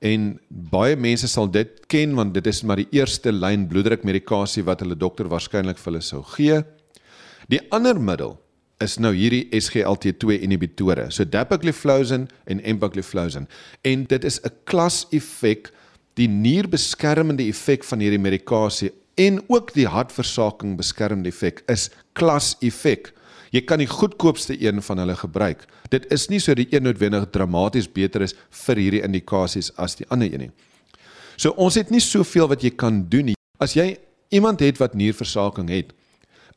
En 0.00 0.38
baie 0.48 0.96
mense 0.96 1.28
sal 1.28 1.48
dit 1.50 1.86
ken 1.86 2.14
want 2.14 2.34
dit 2.34 2.46
is 2.46 2.62
maar 2.62 2.76
die 2.76 2.88
eerste 2.90 3.32
lyn 3.32 3.66
bloeddrukmedikasie 3.66 4.64
wat 4.64 4.80
hulle 4.80 4.96
dokter 4.96 5.28
waarskynlik 5.28 5.78
vir 5.78 5.92
hulle 5.92 6.02
sou 6.02 6.22
gee. 6.22 6.62
Die 7.48 7.60
ander 7.70 8.00
middel 8.00 8.38
is 8.78 8.98
nou 8.98 9.14
hierdie 9.14 9.48
SGLT2 9.52 10.40
inhibitore, 10.40 11.10
so 11.10 11.24
dapagliflozin 11.24 12.28
en 12.44 12.60
empagliflozin. 12.60 13.48
En 13.82 14.04
dit 14.04 14.24
is 14.24 14.40
'n 14.42 14.52
klas 14.64 15.06
effek 15.10 15.72
die 16.18 16.28
nierbeskermende 16.28 17.46
effek 17.48 17.84
van 17.86 18.02
hierdie 18.02 18.20
medikasie 18.20 18.90
en 19.20 19.40
ook 19.52 19.72
die 19.76 19.86
hartversaking 19.90 20.76
beskermende 20.78 21.30
effek 21.30 21.62
is 21.70 21.88
klas 22.16 22.54
effek. 22.64 23.12
Jy 23.50 23.64
kan 23.66 23.82
die 23.82 23.90
goedkoopste 23.90 24.54
een 24.62 24.78
van 24.82 25.02
hulle 25.02 25.16
gebruik. 25.18 25.64
Dit 25.90 26.06
is 26.14 26.28
nie 26.30 26.38
so 26.42 26.54
die 26.54 26.68
een 26.70 26.86
noodwendig 26.86 27.26
dramaties 27.34 27.88
beter 27.90 28.22
is 28.22 28.36
vir 28.66 28.78
hierdie 28.78 29.02
indikasies 29.06 29.72
as 29.76 29.98
die 29.98 30.06
ander 30.08 30.30
een 30.30 30.46
nie. 30.46 30.52
So 31.36 31.54
ons 31.58 31.78
het 31.80 31.90
nie 31.90 32.02
soveel 32.04 32.50
wat 32.50 32.62
jy 32.62 32.70
kan 32.78 33.02
doen 33.10 33.32
nie. 33.32 33.38
As 33.60 33.74
jy 33.76 33.96
iemand 34.30 34.62
het 34.62 34.78
wat 34.80 34.94
nierversaking 34.94 35.70
het, 35.72 35.90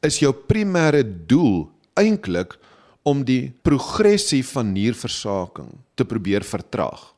is 0.03 0.19
jou 0.21 0.33
primêre 0.35 1.01
doel 1.03 1.65
eintlik 1.99 2.57
om 3.07 3.23
die 3.25 3.51
progressie 3.65 4.43
van 4.53 4.71
nierversaking 4.75 5.71
te 5.97 6.05
probeer 6.07 6.45
vertraag 6.45 7.09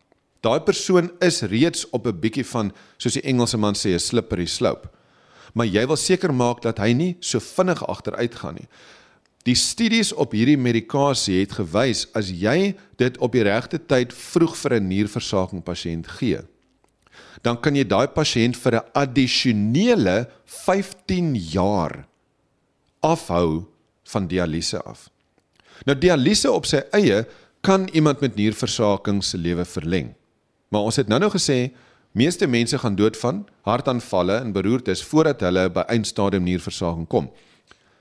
daai 0.46 0.62
persoon 0.62 1.10
is 1.26 1.42
reeds 1.42 1.90
op 1.90 2.08
'n 2.08 2.20
bietjie 2.20 2.46
van 2.46 2.72
soos 2.98 3.18
die 3.18 3.26
Engelse 3.26 3.58
man 3.58 3.74
sê 3.74 3.94
'n 3.94 4.00
slippery 4.00 4.46
slope. 4.46 4.90
Maar 5.54 5.66
jy 5.66 5.88
wil 5.88 5.98
seker 5.98 6.34
maak 6.34 6.62
dat 6.62 6.78
hy 6.78 6.94
nie 6.94 7.18
so 7.20 7.40
vinnig 7.40 7.88
agteruit 7.88 8.36
gaan 8.36 8.56
nie. 8.56 8.68
Die 9.46 9.56
studies 9.56 10.14
op 10.14 10.32
hierdie 10.32 10.58
medikasie 10.58 11.40
het 11.40 11.52
gewys 11.52 12.08
as 12.14 12.30
jy 12.30 12.76
dit 12.98 13.18
op 13.18 13.32
die 13.32 13.44
regte 13.44 13.78
tyd 13.78 14.14
vroeg 14.14 14.56
vir 14.58 14.74
'n 14.74 14.88
nierversaking 14.88 15.64
pasiënt 15.64 16.08
gee, 16.08 16.42
dan 17.44 17.62
kan 17.62 17.76
jy 17.76 17.84
daai 17.84 18.08
pasiënt 18.08 18.58
vir 18.58 18.74
'n 18.76 18.90
addisionele 18.94 20.28
15 20.46 21.36
jaar 21.36 22.08
afhou 23.02 23.66
van 24.04 24.28
dialyse 24.28 24.82
af. 24.82 25.10
Nou 25.86 25.96
dialyse 25.98 26.52
op 26.52 26.66
sy 26.66 26.82
eie 26.92 27.26
kan 27.62 27.88
iemand 27.94 28.22
met 28.22 28.36
nierversaking 28.36 29.24
se 29.24 29.38
lewe 29.38 29.66
verleng. 29.66 30.16
Maar 30.70 30.82
ons 30.82 30.96
het 30.96 31.08
nou-nou 31.08 31.32
gesê 31.32 31.74
meeste 32.12 32.48
mense 32.48 32.78
gaan 32.78 32.96
dood 32.96 33.18
van 33.18 33.44
hartaanvalle 33.68 34.40
en 34.40 34.54
beroertes 34.56 35.04
voordat 35.04 35.44
hulle 35.46 35.68
by 35.70 35.84
eindstadium 35.92 36.44
nierversaking 36.44 37.08
kom. 37.08 37.30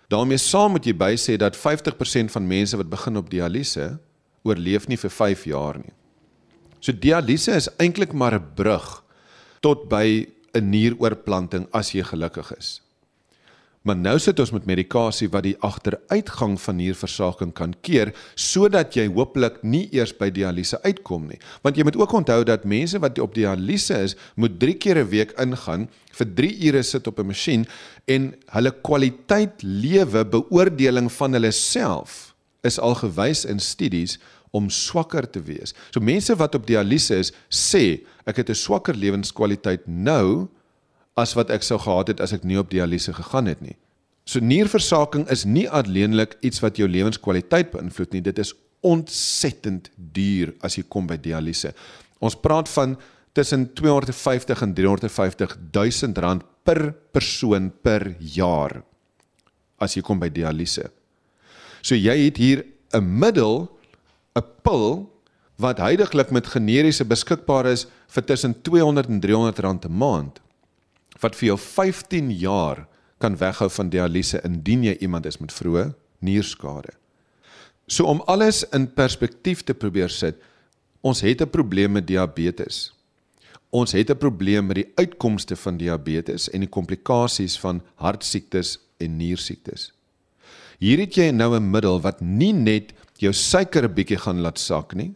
daarmee 0.08 0.38
saam 0.38 0.70
moet 0.76 0.84
jy 0.86 0.92
by 0.94 1.14
sê 1.18 1.34
dat 1.40 1.56
50% 1.56 2.30
van 2.30 2.46
mense 2.46 2.76
wat 2.76 2.90
begin 2.90 3.16
op 3.16 3.30
dialyse 3.30 3.98
oorleef 4.44 4.86
nie 4.88 4.98
vir 5.00 5.10
5 5.10 5.44
jaar 5.44 5.78
nie. 5.80 5.92
So 6.80 6.92
dialyse 6.92 7.50
is 7.56 7.68
eintlik 7.80 8.12
maar 8.12 8.34
'n 8.34 8.54
brug 8.54 9.02
tot 9.60 9.88
by 9.88 10.28
'n 10.54 10.70
nieroorplanting 10.70 11.66
as 11.72 11.90
jy 11.92 12.02
gelukkig 12.02 12.52
is. 12.58 12.83
Maar 13.84 13.98
nou 14.00 14.14
sit 14.16 14.38
ons 14.40 14.48
met 14.54 14.64
medikasie 14.64 15.26
wat 15.28 15.44
die 15.44 15.58
agteruitgang 15.60 16.54
van 16.56 16.78
nierversaking 16.80 17.50
kan 17.52 17.74
keer 17.84 18.14
sodat 18.40 18.96
jy 18.96 19.10
hopelik 19.12 19.58
nie 19.60 19.82
eers 19.92 20.14
by 20.16 20.30
dialyse 20.32 20.78
uitkom 20.86 21.26
nie. 21.28 21.36
Want 21.60 21.76
jy 21.76 21.84
moet 21.84 21.98
ook 22.00 22.14
onthou 22.16 22.38
dat 22.48 22.64
mense 22.64 22.96
wat 23.04 23.20
op 23.20 23.34
dialyse 23.36 23.98
is, 24.06 24.16
moet 24.40 24.56
3 24.56 24.76
keer 24.80 25.02
'n 25.02 25.10
week 25.12 25.36
ingaan 25.36 25.88
vir 26.16 26.32
3 26.34 26.64
ure 26.68 26.82
sit 26.82 27.06
op 27.06 27.20
'n 27.20 27.26
masjien 27.26 27.66
en 28.08 28.32
hulle 28.56 28.72
kwaliteit 28.72 29.62
lewe 29.62 30.24
beoordeling 30.24 31.12
van 31.12 31.32
hulle 31.32 31.52
self 31.52 32.34
is 32.62 32.78
al 32.78 32.94
gewys 32.94 33.44
in 33.44 33.60
studies 33.60 34.18
om 34.50 34.70
swakker 34.70 35.30
te 35.30 35.42
wees. 35.42 35.74
So 35.90 36.00
mense 36.00 36.34
wat 36.36 36.54
op 36.54 36.66
dialyse 36.66 37.14
is, 37.18 37.32
sê 37.50 38.00
ek 38.24 38.36
het 38.36 38.48
'n 38.48 38.54
swakker 38.54 38.94
lewenskwaliteit 38.94 39.86
nou 39.86 40.48
as 41.16 41.34
wat 41.38 41.50
ek 41.54 41.62
sou 41.62 41.78
gehad 41.78 42.10
het 42.10 42.20
as 42.20 42.34
ek 42.34 42.44
nie 42.46 42.58
op 42.58 42.70
dialyse 42.72 43.14
gegaan 43.14 43.46
het 43.46 43.62
nie. 43.62 43.76
So 44.24 44.40
nierversaking 44.40 45.26
is 45.30 45.44
nie 45.44 45.66
alleenlik 45.68 46.38
iets 46.42 46.62
wat 46.64 46.78
jou 46.80 46.88
lewenskwaliteit 46.88 47.70
beïnvloed 47.74 48.14
nie, 48.16 48.24
dit 48.24 48.38
is 48.40 48.54
ontsettend 48.84 49.90
duur 49.96 50.54
as 50.64 50.78
jy 50.78 50.84
kom 50.88 51.06
by 51.08 51.18
dialyse. 51.20 51.72
Ons 52.24 52.36
praat 52.40 52.68
van 52.72 52.96
tussen 53.36 53.66
250 53.76 54.62
en 54.64 54.74
350 54.76 55.56
000 55.74 56.20
rand 56.24 56.44
per 56.64 56.92
persoon 57.12 57.70
per 57.84 58.14
jaar 58.18 58.80
as 59.82 59.96
jy 59.96 60.04
kom 60.06 60.20
by 60.22 60.30
dialyse. 60.32 60.86
So 61.84 61.94
jy 61.94 62.16
het 62.26 62.38
hier 62.40 62.64
'n 62.94 63.04
middel, 63.04 63.68
'n 64.36 64.42
pil 64.62 65.10
wat 65.58 65.78
heidaglik 65.78 66.30
met 66.30 66.46
generiese 66.46 67.04
beskikbaar 67.04 67.66
is 67.66 67.86
vir 68.08 68.22
tussen 68.22 68.54
200 68.62 69.08
en 69.08 69.20
300 69.20 69.58
rand 69.58 69.84
'n 69.84 69.92
maand 69.92 70.40
wat 71.20 71.36
vir 71.36 71.46
jou 71.46 71.58
15 71.58 72.30
jaar 72.30 72.86
kan 73.18 73.36
weghou 73.36 73.70
van 73.70 73.90
dialyse 73.90 74.40
indien 74.44 74.84
jy 74.84 74.96
iemand 75.00 75.26
is 75.26 75.38
met 75.38 75.52
vroeë 75.52 75.92
nierskade. 76.24 76.92
So 77.86 78.08
om 78.08 78.22
alles 78.26 78.64
in 78.72 78.88
perspektief 78.96 79.62
te 79.62 79.74
probeer 79.74 80.10
sit, 80.10 80.36
ons 81.02 81.20
het 81.20 81.42
'n 81.42 81.50
probleem 81.50 81.92
met 81.92 82.06
diabetes. 82.06 82.92
Ons 83.70 83.92
het 83.92 84.10
'n 84.10 84.18
probleem 84.18 84.66
met 84.66 84.76
die 84.76 84.92
uitkomste 84.94 85.56
van 85.56 85.76
diabetes 85.76 86.50
en 86.50 86.60
die 86.60 86.68
komplikasies 86.68 87.58
van 87.58 87.82
hartsiektes 87.94 88.78
en 88.98 89.16
niersiektes. 89.16 89.92
Hier 90.78 90.98
het 90.98 91.14
jy 91.14 91.30
nou 91.30 91.56
'n 91.56 91.70
middel 91.70 92.00
wat 92.00 92.20
nie 92.20 92.52
net 92.52 92.92
jou 93.18 93.32
suiker 93.32 93.84
'n 93.84 93.94
bietjie 93.94 94.18
gaan 94.18 94.40
laat 94.40 94.58
sak 94.58 94.94
nie. 94.94 95.14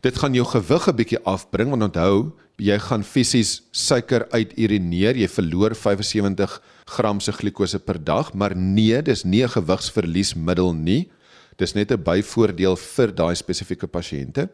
Dit 0.00 0.18
gaan 0.18 0.34
jou 0.34 0.44
gewig 0.44 0.88
'n 0.88 0.96
bietjie 0.96 1.24
afbring 1.24 1.70
want 1.70 1.82
onthou, 1.82 2.32
jy 2.58 2.78
gaan 2.78 3.02
fisies 3.02 3.62
suiker 3.72 4.26
uiturineer, 4.32 5.16
jy 5.16 5.28
verloor 5.28 5.74
75 5.74 6.60
gram 6.92 7.20
se 7.20 7.32
glikose 7.32 7.78
per 7.78 7.98
dag, 7.98 8.32
maar 8.34 8.54
nee, 8.56 9.02
dis 9.02 9.24
nie 9.24 9.42
'n 9.42 9.48
gewigsverliesmiddel 9.48 10.74
nie. 10.74 11.10
Dis 11.58 11.74
net 11.74 11.92
'n 11.92 12.02
byvoordeel 12.02 12.76
vir 12.76 13.12
daai 13.12 13.34
spesifieke 13.34 13.86
pasiënte. 13.86 14.48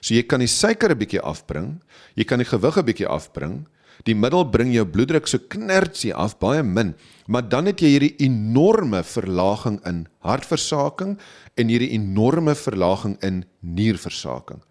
So 0.00 0.14
jy 0.14 0.22
kan 0.22 0.40
die 0.40 0.46
suiker 0.46 0.90
'n 0.90 0.98
bietjie 0.98 1.22
afbring, 1.22 1.80
jy 2.16 2.24
kan 2.24 2.38
die 2.38 2.44
gewig 2.44 2.76
'n 2.76 2.84
bietjie 2.84 3.08
afbring. 3.08 3.66
Die 4.06 4.14
middel 4.14 4.44
bring 4.44 4.72
jou 4.72 4.84
bloeddruk 4.84 5.26
so 5.26 5.38
knertsie 5.38 6.14
af, 6.14 6.38
baie 6.38 6.62
min, 6.62 6.94
maar 7.26 7.42
dan 7.42 7.66
het 7.66 7.80
jy 7.80 7.98
hierdie 7.98 8.16
enorme 8.18 9.02
verlaging 9.02 9.80
in 9.84 10.06
hartversaking 10.22 11.18
en 11.56 11.68
hierdie 11.68 11.90
enorme 11.90 12.54
verlaging 12.54 13.16
in 13.22 13.44
nierversaking. 13.60 14.62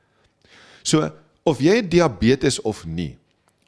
So 0.83 1.11
of 1.47 1.61
jy 1.63 1.79
diabetes 1.79 2.59
of 2.67 2.83
nie, 2.83 3.15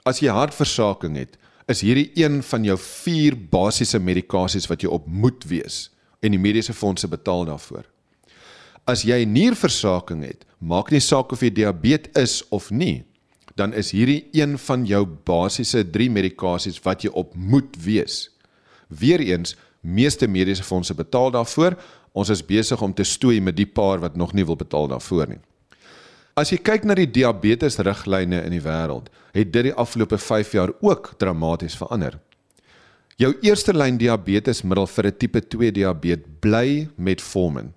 as 0.03 0.19
jy 0.19 0.33
hartversaking 0.36 1.15
het, 1.15 1.38
is 1.71 1.83
hierdie 1.86 2.09
een 2.17 2.41
van 2.43 2.65
jou 2.65 2.75
vier 2.81 3.38
basiese 3.51 4.01
medikasies 4.03 4.67
wat 4.67 4.83
jy 4.83 4.89
op 4.91 5.05
moet 5.07 5.45
wees 5.48 5.88
en 6.19 6.33
die 6.36 6.41
mediese 6.41 6.75
fondse 6.75 7.07
betaal 7.07 7.45
daarvoor. 7.48 7.86
As 8.89 9.05
jy 9.07 9.21
nierversaking 9.29 10.25
het, 10.25 10.43
maak 10.59 10.89
nie 10.91 11.00
saak 11.03 11.31
of 11.31 11.45
jy 11.45 11.53
diabetes 11.53 12.17
is 12.19 12.36
of 12.51 12.67
nie, 12.74 13.05
dan 13.55 13.71
is 13.77 13.93
hierdie 13.95 14.25
een 14.36 14.57
van 14.59 14.83
jou 14.88 15.05
basiese 15.27 15.86
3 15.88 16.09
medikasies 16.12 16.79
wat 16.83 17.05
jy 17.05 17.13
op 17.15 17.36
moet 17.36 17.79
wees. 17.83 18.27
Weereens, 18.88 19.55
meeste 19.79 20.27
mediese 20.27 20.65
fondse 20.67 20.95
betaal 20.95 21.31
daarvoor. 21.36 21.77
Ons 22.12 22.31
is 22.33 22.43
besig 22.43 22.81
om 22.81 22.95
te 22.95 23.05
stoei 23.07 23.39
met 23.43 23.55
die 23.55 23.67
paar 23.67 24.01
wat 24.03 24.17
nog 24.19 24.33
nie 24.33 24.48
wil 24.48 24.59
betaal 24.59 24.89
daarvoor 24.91 25.36
nie. 25.36 25.43
As 26.39 26.53
jy 26.53 26.60
kyk 26.63 26.86
na 26.88 26.96
die 26.96 27.10
diabetes 27.10 27.75
riglyne 27.84 28.38
in 28.48 28.53
die 28.53 28.63
wêreld, 28.63 29.10
het 29.36 29.50
dit 29.51 29.65
die 29.67 29.74
afgelope 29.75 30.15
5 30.15 30.53
jaar 30.55 30.72
ook 30.79 31.12
dramaties 31.19 31.75
verander. 31.75 32.15
Jou 33.19 33.34
eerste 33.43 33.74
lyn 33.75 33.98
diabetesmiddel 34.00 34.88
vir 34.88 35.08
'n 35.08 35.17
tipe 35.19 35.41
2 35.41 35.72
diabetes 35.72 36.31
bly 36.39 36.88
metformin. 36.96 37.74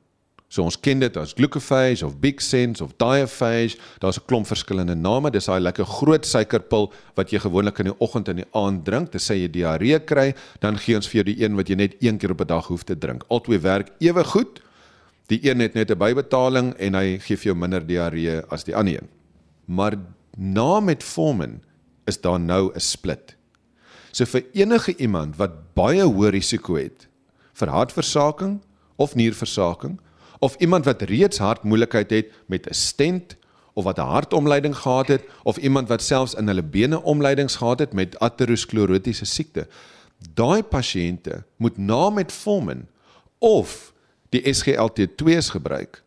So 0.48 0.62
ons 0.62 0.76
ken 0.76 1.00
dit 1.00 1.16
as 1.16 1.32
glucophage 1.32 2.06
of 2.06 2.20
big 2.20 2.40
sense 2.40 2.84
of 2.84 2.92
diaphage. 2.98 3.76
Daar's 3.98 4.18
'n 4.18 4.26
klomp 4.26 4.46
verskillende 4.46 4.94
name. 4.94 5.30
Dis 5.30 5.46
daai 5.46 5.60
lekker 5.60 5.84
groot 5.84 6.24
suikerpil 6.24 6.92
wat 7.16 7.30
jy 7.30 7.38
gewoonlik 7.38 7.78
in 7.78 7.86
die 7.86 7.98
oggend 7.98 8.28
en 8.28 8.36
die 8.36 8.52
aand 8.52 8.84
drink. 8.84 9.10
Dis 9.10 9.30
sê 9.30 9.34
jy 9.34 9.50
diarree 9.50 9.98
kry, 9.98 10.34
dan 10.60 10.76
gee 10.76 10.94
ons 10.94 11.08
vir 11.08 11.24
jou 11.24 11.34
die 11.34 11.42
een 11.42 11.56
wat 11.56 11.68
jy 11.68 11.74
net 11.74 11.94
een 12.00 12.18
keer 12.18 12.30
op 12.30 12.40
'n 12.40 12.46
dag 12.46 12.66
hoef 12.66 12.84
te 12.84 12.98
drink. 12.98 13.24
Albei 13.28 13.58
werk 13.58 13.88
ewe 13.98 14.24
goed. 14.24 14.60
Die 15.32 15.40
een 15.48 15.64
het 15.64 15.74
net 15.74 15.90
'n 15.90 15.98
bybetaling 15.98 16.74
en 16.76 16.94
hy 16.94 17.18
gee 17.18 17.36
vir 17.36 17.52
jou 17.52 17.56
minder 17.56 17.86
diarree 17.86 18.42
as 18.52 18.64
die 18.64 18.76
ander 18.76 18.94
een. 18.94 19.08
Maar 19.64 19.96
na 20.36 20.80
metformin 20.80 21.62
is 22.04 22.20
daar 22.20 22.40
nou 22.40 22.72
'n 22.74 22.80
split. 22.80 23.36
So 24.10 24.24
vir 24.24 24.44
enige 24.52 24.96
iemand 24.96 25.36
wat 25.36 25.74
baie 25.74 26.04
hoë 26.04 26.30
risiko 26.30 26.74
het 26.74 27.08
vir 27.52 27.68
hartversaking 27.68 28.60
of 28.96 29.14
nierversaking 29.14 30.00
of 30.38 30.56
iemand 30.58 30.84
wat 30.84 31.02
reeds 31.02 31.38
hartmoeilikheid 31.38 32.10
het 32.10 32.26
met 32.46 32.66
'n 32.68 32.74
stent 32.74 33.36
of 33.72 33.84
wat 33.84 33.98
'n 33.98 34.12
hartomleiding 34.12 34.76
gehad 34.76 35.08
het 35.08 35.24
of 35.42 35.56
iemand 35.56 35.88
wat 35.88 36.02
selfs 36.02 36.34
in 36.34 36.46
hulle 36.46 36.62
bene 36.62 37.02
omleidings 37.02 37.56
gehad 37.56 37.78
het 37.78 37.92
met 37.92 38.18
aterosklerotiese 38.18 39.24
siekte. 39.24 39.66
Daai 40.34 40.62
pasiënte 40.62 41.44
moet 41.56 41.78
na 41.78 42.10
metformin 42.10 42.88
of 43.38 43.91
die 44.32 44.42
SGLT2s 44.48 45.52
gebruik 45.54 46.00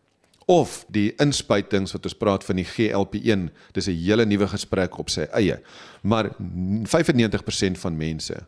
of 0.45 0.83
die 0.93 1.09
inspuitings 1.21 1.95
wat 1.95 2.05
ons 2.05 2.17
praat 2.17 2.43
van 2.45 2.59
die 2.59 2.67
GLP1, 2.67 3.49
dis 3.73 3.87
'n 3.87 3.97
hele 3.97 4.25
nuwe 4.25 4.47
gesprek 4.47 4.97
op 4.99 5.09
sy 5.09 5.25
eie. 5.33 5.59
Maar 6.03 6.29
95% 6.37 7.77
van 7.77 7.97
mense 7.97 8.45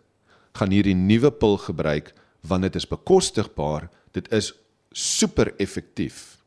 gaan 0.54 0.72
hierdie 0.72 0.96
nuwe 0.96 1.32
pil 1.32 1.58
gebruik 1.58 2.14
want 2.42 2.62
dit 2.62 2.76
is 2.76 2.88
bekostigbaar, 2.88 3.90
dit 4.12 4.32
is 4.32 4.54
super 4.92 5.54
effektief 5.58 6.38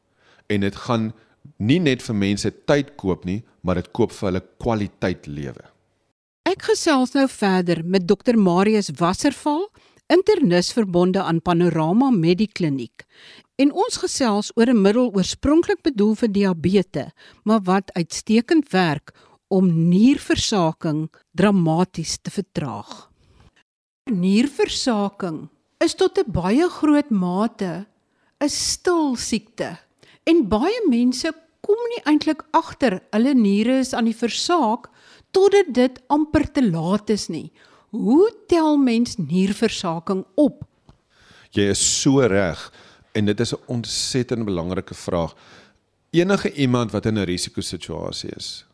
en 0.47 0.61
dit 0.61 0.77
gaan 0.77 1.13
nie 1.57 1.79
net 1.79 2.03
vir 2.03 2.15
mense 2.15 2.51
tyd 2.67 2.97
koop 2.97 3.25
nie, 3.25 3.43
maar 3.63 3.75
dit 3.75 3.93
koop 3.93 4.13
vir 4.13 4.29
hulle 4.29 4.43
kwaliteit 4.59 5.27
lewe. 5.27 5.65
Ek 6.49 6.63
gesels 6.63 7.13
nou 7.15 7.27
verder 7.29 7.83
met 7.85 8.09
Dr 8.09 8.37
Marius 8.37 8.91
Wasserval, 8.99 9.69
internis 10.11 10.73
verbonde 10.75 11.23
aan 11.23 11.41
Panorama 11.43 12.11
Medikliniek. 12.11 13.07
En 13.61 13.73
ons 13.73 13.97
gesels 14.03 14.51
oor 14.57 14.69
'n 14.69 14.83
middel 14.83 15.13
oorspronklik 15.15 15.83
bedoel 15.83 16.15
vir 16.15 16.33
diabetes, 16.33 17.13
maar 17.45 17.61
wat 17.63 17.93
uitstekend 17.93 18.71
werk 18.71 19.15
om 19.49 19.89
nierversaking 19.89 21.11
dramaties 21.33 22.19
te 22.23 22.31
vertraag. 22.31 23.11
Nierversaking 24.11 25.49
is 25.79 25.95
tot 25.95 26.19
'n 26.19 26.33
baie 26.33 26.69
groot 26.69 27.11
mate 27.11 27.87
'n 28.41 28.49
stil 28.49 29.17
siekte 29.17 29.79
en 30.25 30.49
baie 30.49 30.81
mense 30.89 31.33
kom 31.61 31.81
nie 31.93 32.03
eintlik 32.05 32.43
agter 32.53 33.01
hulle 33.13 33.35
niere 33.35 33.79
is 33.79 33.93
aan 33.95 34.09
die 34.09 34.17
versaak 34.17 34.89
totdat 35.31 35.75
dit 35.75 36.01
amper 36.09 36.53
te 36.53 36.63
laat 36.71 37.11
is 37.11 37.29
nie. 37.29 37.53
Hoe 37.91 38.35
tel 38.47 38.77
mens 38.77 39.17
nierversaking 39.19 40.25
op? 40.35 40.63
Jy 41.51 41.71
is 41.73 41.81
so 41.83 42.23
reg 42.23 42.73
en 43.13 43.27
dit 43.27 43.41
is 43.41 43.53
'n 43.55 43.63
ontsettend 43.67 44.45
belangrike 44.45 44.95
vraag. 44.95 45.35
Enige 46.11 46.53
iemand 46.53 46.93
wat 46.93 47.07
in 47.07 47.19
'n 47.19 47.25
risikosituasie 47.25 48.31
is, 48.37 48.65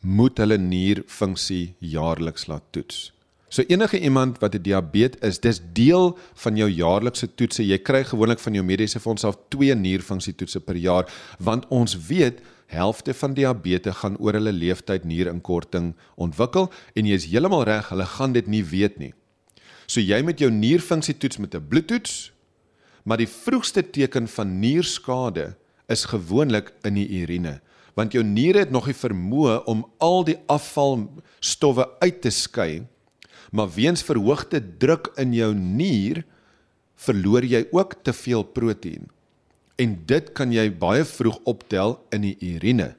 moet 0.00 0.38
hulle 0.38 0.58
nierfunksie 0.58 1.74
jaarliks 1.78 2.46
laat 2.46 2.62
toets. 2.70 3.12
So 3.48 3.64
enige 3.66 4.00
iemand 4.00 4.38
wat 4.38 4.54
'n 4.54 4.62
diabetes 4.62 5.20
is, 5.28 5.40
dis 5.40 5.60
deel 5.72 6.18
van 6.34 6.56
jou 6.56 6.70
jaarlikse 6.70 7.34
toetse. 7.34 7.66
Jy 7.66 7.78
kry 7.78 8.04
gewoonlik 8.04 8.38
van 8.38 8.54
jou 8.54 8.64
mediese 8.64 9.00
fonds 9.00 9.24
af 9.24 9.36
2 9.48 9.74
nierfunksietoetse 9.74 10.60
per 10.60 10.76
jaar 10.76 11.12
want 11.38 11.66
ons 11.68 12.06
weet 12.06 12.40
helfte 12.66 13.14
van 13.14 13.34
diabetes 13.34 13.94
gaan 13.94 14.16
oor 14.18 14.32
hulle 14.32 14.52
leeftyd 14.52 15.04
nierinkorting 15.04 15.94
ontwikkel 16.16 16.70
en 16.94 17.06
jy 17.06 17.14
is 17.14 17.24
heeltemal 17.24 17.64
reg, 17.64 17.88
hulle 17.88 18.04
gaan 18.04 18.32
dit 18.32 18.46
nie 18.46 18.64
weet 18.64 18.98
nie. 18.98 19.14
So 19.86 20.00
jy 20.00 20.22
met 20.22 20.38
jou 20.38 20.50
nierfunksietoets 20.50 21.38
met 21.38 21.54
'n 21.54 21.68
bloedtoets, 21.68 22.32
maar 23.04 23.16
die 23.16 23.28
vroegste 23.28 23.90
teken 23.90 24.28
van 24.28 24.60
nierskade 24.60 25.56
is 25.88 26.04
gewoonlik 26.04 26.72
in 26.84 26.94
die 26.94 27.08
urine 27.22 27.60
want 27.98 28.12
jou 28.12 28.22
niere 28.22 28.58
het 28.58 28.70
nog 28.70 28.86
die 28.86 28.94
vermoë 28.94 29.64
om 29.66 29.82
al 29.98 30.24
die 30.24 30.36
afvalstowwe 30.46 31.88
uit 31.98 32.20
te 32.22 32.30
skei 32.30 32.86
maar 33.50 33.70
weens 33.74 34.02
verhoogde 34.02 34.60
druk 34.78 35.12
in 35.16 35.32
jou 35.32 35.54
nier 35.54 36.24
verloor 36.98 37.44
jy 37.44 37.64
ook 37.70 37.94
te 38.02 38.12
veel 38.12 38.42
proteïen. 38.42 39.08
En 39.78 39.94
dit 40.06 40.32
kan 40.34 40.52
jy 40.52 40.66
baie 40.74 41.04
vroeg 41.06 41.38
optel 41.46 41.98
in 42.10 42.26
die 42.26 42.36
urine. 42.54 42.94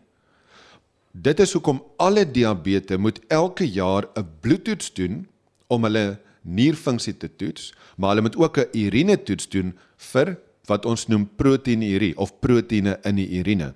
Dit 1.11 1.39
is 1.43 1.53
hoekom 1.57 1.81
alle 1.97 2.23
diabetes 2.23 2.97
moet 2.97 3.19
elke 3.27 3.67
jaar 3.67 4.07
'n 4.15 4.27
bloedtoets 4.39 4.93
doen 4.93 5.27
om 5.67 5.83
hulle 5.83 6.19
nierfunksie 6.41 7.17
te 7.17 7.29
toets, 7.35 7.73
maar 7.97 8.09
hulle 8.09 8.21
moet 8.21 8.37
ook 8.37 8.57
'n 8.57 8.69
urine 8.73 9.23
toets 9.23 9.49
doen 9.49 9.73
vir 9.97 10.37
wat 10.65 10.85
ons 10.85 11.07
noem 11.07 11.29
proteinurie 11.35 12.17
of 12.17 12.39
proteïene 12.39 12.99
in 13.03 13.15
die 13.15 13.39
urine. 13.39 13.73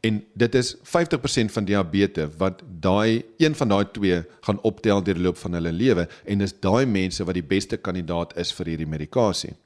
En 0.00 0.24
dit 0.38 0.54
is 0.54 0.76
50% 0.76 1.50
van 1.50 1.64
diabetes 1.66 2.34
wat 2.38 2.62
daai 2.80 3.24
een 3.36 3.54
van 3.54 3.68
daai 3.68 3.84
twee 3.92 4.20
gaan 4.46 4.60
optel 4.62 5.02
deur 5.02 5.18
die 5.18 5.22
loop 5.22 5.36
van 5.36 5.58
hulle 5.58 5.72
lewe 5.72 6.06
en 6.24 6.38
dis 6.38 6.54
daai 6.60 6.86
mense 6.86 7.24
wat 7.24 7.34
die 7.34 7.46
beste 7.46 7.76
kandidaat 7.76 8.36
is 8.38 8.52
vir 8.54 8.72
hierdie 8.74 8.86
medikasie. 8.86 9.56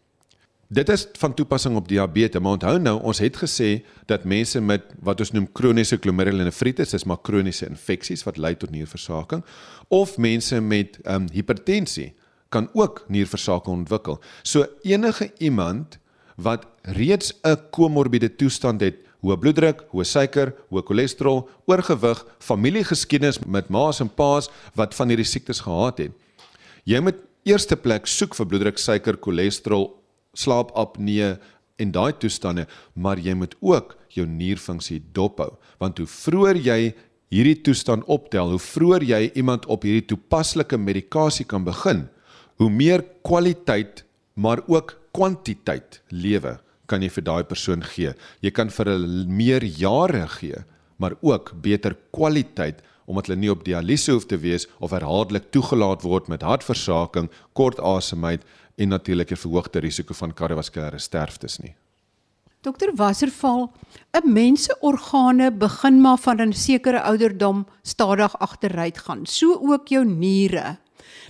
Dit 0.72 0.88
is 0.88 1.04
van 1.20 1.34
toepassing 1.36 1.76
op 1.76 1.88
diabetes, 1.88 2.40
maar 2.40 2.56
onthou 2.56 2.78
nou, 2.80 2.94
ons 3.04 3.18
het 3.20 3.36
gesê 3.36 3.82
dat 4.08 4.24
mense 4.24 4.60
met 4.60 4.86
wat 5.04 5.20
ons 5.20 5.34
noem 5.36 5.50
kroniese 5.52 5.98
glomerulonefritis, 6.00 6.94
dis 6.94 7.04
maar 7.04 7.20
kroniese 7.20 7.68
infeksies 7.68 8.24
wat 8.24 8.40
lei 8.40 8.54
tot 8.56 8.72
nierversaking, 8.72 9.44
of 9.92 10.16
mense 10.16 10.60
met 10.64 10.96
ehm 11.04 11.26
um, 11.26 11.28
hipertensie 11.32 12.14
kan 12.52 12.70
ook 12.72 13.04
nierversaking 13.12 13.82
ontwikkel. 13.82 14.20
So 14.42 14.64
enige 14.82 15.28
iemand 15.38 15.98
wat 16.36 16.64
reeds 16.82 17.32
'n 17.44 17.68
komorbiede 17.70 18.36
toestand 18.36 18.80
het 18.80 18.96
hoë 19.22 19.38
bloeddruk, 19.38 19.84
hoë 19.94 20.06
suiker, 20.08 20.52
hoë 20.72 20.82
cholesterol, 20.88 21.44
oorgewig, 21.70 22.24
familiegeskiedenis 22.42 23.40
met 23.46 23.70
ma's 23.70 24.02
en 24.02 24.10
pa's 24.10 24.50
wat 24.78 24.96
van 24.98 25.12
hierdie 25.12 25.28
siektes 25.28 25.62
gehad 25.62 26.02
het. 26.02 26.16
Jy 26.88 26.98
moet 27.04 27.20
eerste 27.46 27.78
plek 27.78 28.08
soek 28.10 28.34
vir 28.38 28.48
bloeddruk, 28.50 28.82
suiker, 28.82 29.18
cholesterol, 29.22 29.92
slaapapnee 30.34 31.36
en 31.82 31.94
daai 31.94 32.12
toestande, 32.18 32.66
maar 32.94 33.20
jy 33.22 33.34
moet 33.38 33.54
ook 33.62 33.96
jou 34.12 34.26
nierfunksie 34.28 35.00
dophou, 35.14 35.52
want 35.80 36.02
hoe 36.02 36.08
vroeër 36.10 36.58
jy 36.60 36.80
hierdie 37.32 37.60
toestand 37.64 38.04
optel, 38.12 38.52
hoe 38.52 38.60
vroeër 38.60 39.06
jy 39.08 39.22
iemand 39.40 39.66
op 39.72 39.86
hierdie 39.86 40.04
toepaslike 40.12 40.76
medikasie 40.76 41.46
kan 41.48 41.64
begin, 41.64 42.08
hoe 42.60 42.68
meer 42.70 43.06
kwaliteit 43.24 44.04
maar 44.34 44.62
ook 44.68 44.96
kwantiteit 45.12 46.00
lewe 46.10 46.58
kan 46.86 47.02
jy 47.02 47.08
vir 47.08 47.24
daai 47.24 47.44
persoon 47.44 47.82
gee. 47.82 48.14
Jy 48.40 48.50
kan 48.50 48.70
vir 48.70 48.86
hulle 48.86 49.26
meer 49.26 49.64
jare 49.64 50.26
gee, 50.38 50.64
maar 50.98 51.16
ook 51.22 51.54
beter 51.62 51.96
kwaliteit 52.12 52.82
omdat 53.06 53.26
hulle 53.26 53.40
nie 53.40 53.50
op 53.50 53.64
dialyse 53.66 54.12
hoef 54.14 54.28
te 54.30 54.38
wees 54.38 54.68
of 54.78 54.92
herhaaldelik 54.94 55.50
toegelaat 55.50 56.04
word 56.06 56.28
met 56.30 56.44
hartversaking, 56.46 57.28
kort 57.52 57.80
asemheid 57.80 58.44
en 58.78 58.88
natuurlik 58.88 59.32
'n 59.32 59.42
verhoogde 59.44 59.80
risiko 59.80 60.14
van 60.14 60.32
kardiovaskulêre 60.32 60.98
sterftes 60.98 61.58
nie. 61.58 61.74
Dokter 62.62 62.94
Wasserval, 62.94 63.72
'n 64.14 64.32
mens 64.32 64.64
se 64.64 64.76
organe 64.80 65.50
begin 65.50 66.00
maar 66.00 66.18
van 66.18 66.40
'n 66.40 66.52
sekere 66.52 67.02
ouderdom 67.02 67.66
stadig 67.82 68.38
agteruit 68.38 68.98
gaan, 68.98 69.26
so 69.26 69.58
ook 69.60 69.88
jou 69.88 70.04
niere. 70.04 70.78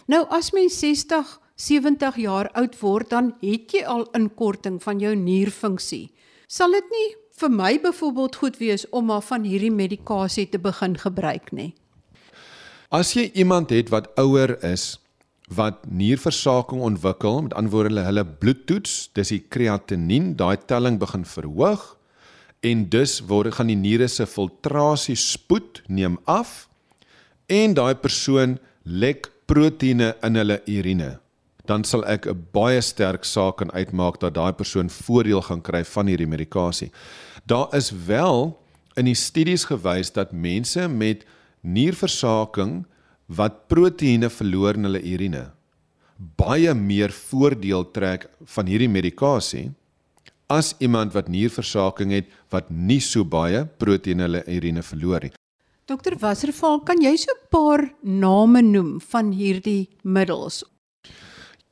Nou 0.07 0.27
as 0.29 0.51
mens 0.53 0.79
60 0.79 1.41
70 1.62 2.16
jaar 2.18 2.48
oud 2.59 2.75
word, 2.81 3.11
dan 3.12 3.35
het 3.42 3.75
jy 3.75 3.85
al 3.87 4.09
inkorting 4.18 4.81
van 4.83 4.98
jou 5.03 5.12
nierfunksie. 5.14 6.09
Sal 6.51 6.75
dit 6.75 6.88
nie 6.90 7.09
vir 7.38 7.53
my 7.55 7.77
byvoorbeeld 7.83 8.38
goed 8.40 8.59
wees 8.59 8.85
om 8.90 9.07
maar 9.11 9.22
van 9.22 9.46
hierdie 9.46 9.72
medikasie 9.72 10.48
te 10.51 10.59
begin 10.59 10.98
gebruik 10.98 11.53
nie? 11.55 11.70
As 12.92 13.14
jy 13.16 13.31
iemand 13.38 13.70
het 13.72 13.92
wat 13.94 14.11
ouer 14.20 14.59
is 14.66 14.98
wat 15.53 15.83
nierversaking 15.87 16.81
ontwikkel, 16.81 17.42
met 17.44 17.55
ander 17.59 17.72
woorde 17.72 17.90
hulle 17.92 18.05
hulle 18.09 18.25
bloedtoets, 18.25 19.11
dis 19.16 19.33
die 19.35 19.42
kreatinien, 19.53 20.33
daai 20.40 20.57
telling 20.66 20.96
begin 21.01 21.27
verhoog 21.29 21.92
en 22.64 22.87
dus 22.88 23.18
word 23.29 23.59
gaan 23.59 23.68
die 23.68 23.79
niere 23.79 24.09
se 24.09 24.27
filtrasie 24.27 25.18
spoed 25.18 25.83
neem 25.88 26.16
af 26.31 26.70
en 27.51 27.75
daai 27.77 27.94
persoon 28.01 28.57
lek 28.85 29.29
proteïene 29.51 30.14
in 30.25 30.40
hulle 30.40 30.62
urine 30.70 31.11
dan 31.66 31.85
sal 31.85 32.05
ek 32.05 32.27
'n 32.27 32.46
baie 32.53 32.81
sterk 32.81 33.25
saak 33.25 33.57
kan 33.57 33.70
uitmaak 33.70 34.20
dat 34.20 34.35
daai 34.35 34.53
persoon 34.53 34.88
voordeel 34.90 35.42
gaan 35.42 35.62
kry 35.62 35.85
van 35.85 36.07
hierdie 36.07 36.27
medikasie. 36.27 36.90
Daar 37.46 37.68
is 37.75 37.90
wel 37.90 38.59
in 38.96 39.05
die 39.05 39.14
studies 39.14 39.64
gewys 39.64 40.12
dat 40.12 40.33
mense 40.33 40.88
met 40.88 41.25
nierversaking 41.62 42.85
wat 43.27 43.68
proteïene 43.68 44.31
verloor 44.31 44.75
in 44.75 44.85
hulle 44.85 45.03
urine 45.03 45.53
baie 46.38 46.75
meer 46.75 47.12
voordeel 47.12 47.85
trek 47.94 48.29
van 48.55 48.68
hierdie 48.70 48.90
medikasie 48.90 49.70
as 50.53 50.75
iemand 50.85 51.14
wat 51.16 51.31
nierversaking 51.33 52.12
het 52.12 52.29
wat 52.53 52.68
nie 52.70 53.01
so 53.01 53.25
baie 53.25 53.64
proteïen 53.81 54.20
in 54.20 54.27
hulle 54.27 54.42
urine 54.46 54.83
verloor 54.85 55.27
nie. 55.27 55.33
Dokter 55.88 56.14
Wasserval, 56.20 56.81
kan 56.87 57.01
jy 57.03 57.16
so 57.16 57.33
'n 57.33 57.48
paar 57.51 57.90
name 58.03 58.62
noem 58.62 59.01
van 59.01 59.33
hierdie 59.33 59.88
middels? 60.05 60.62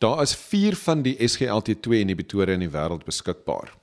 Daar 0.01 0.23
is 0.23 0.35
4 0.35 0.77
van 0.77 1.03
die 1.03 1.17
SGLT2 1.29 1.99
inhibitore 2.01 2.55
in 2.57 2.63
die 2.65 2.71
wêreld 2.73 3.03
beskikbaar. 3.05 3.75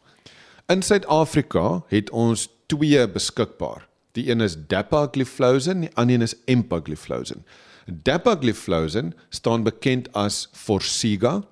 In 0.66 0.82
Suid-Afrika 0.82 1.84
het 1.92 2.10
ons 2.10 2.48
2 2.74 3.04
beskikbaar. 3.14 3.86
Die 4.18 4.26
een 4.32 4.42
is 4.42 4.56
dapagliflozin, 4.58 5.86
die 5.86 5.92
ander 5.94 6.18
een 6.18 6.26
is 6.26 6.34
empagliflozin. 6.50 7.46
Dapagliflozin 7.86 9.14
staan 9.30 9.64
bekend 9.64 10.10
as 10.18 10.48
Forxiga. 10.58 11.44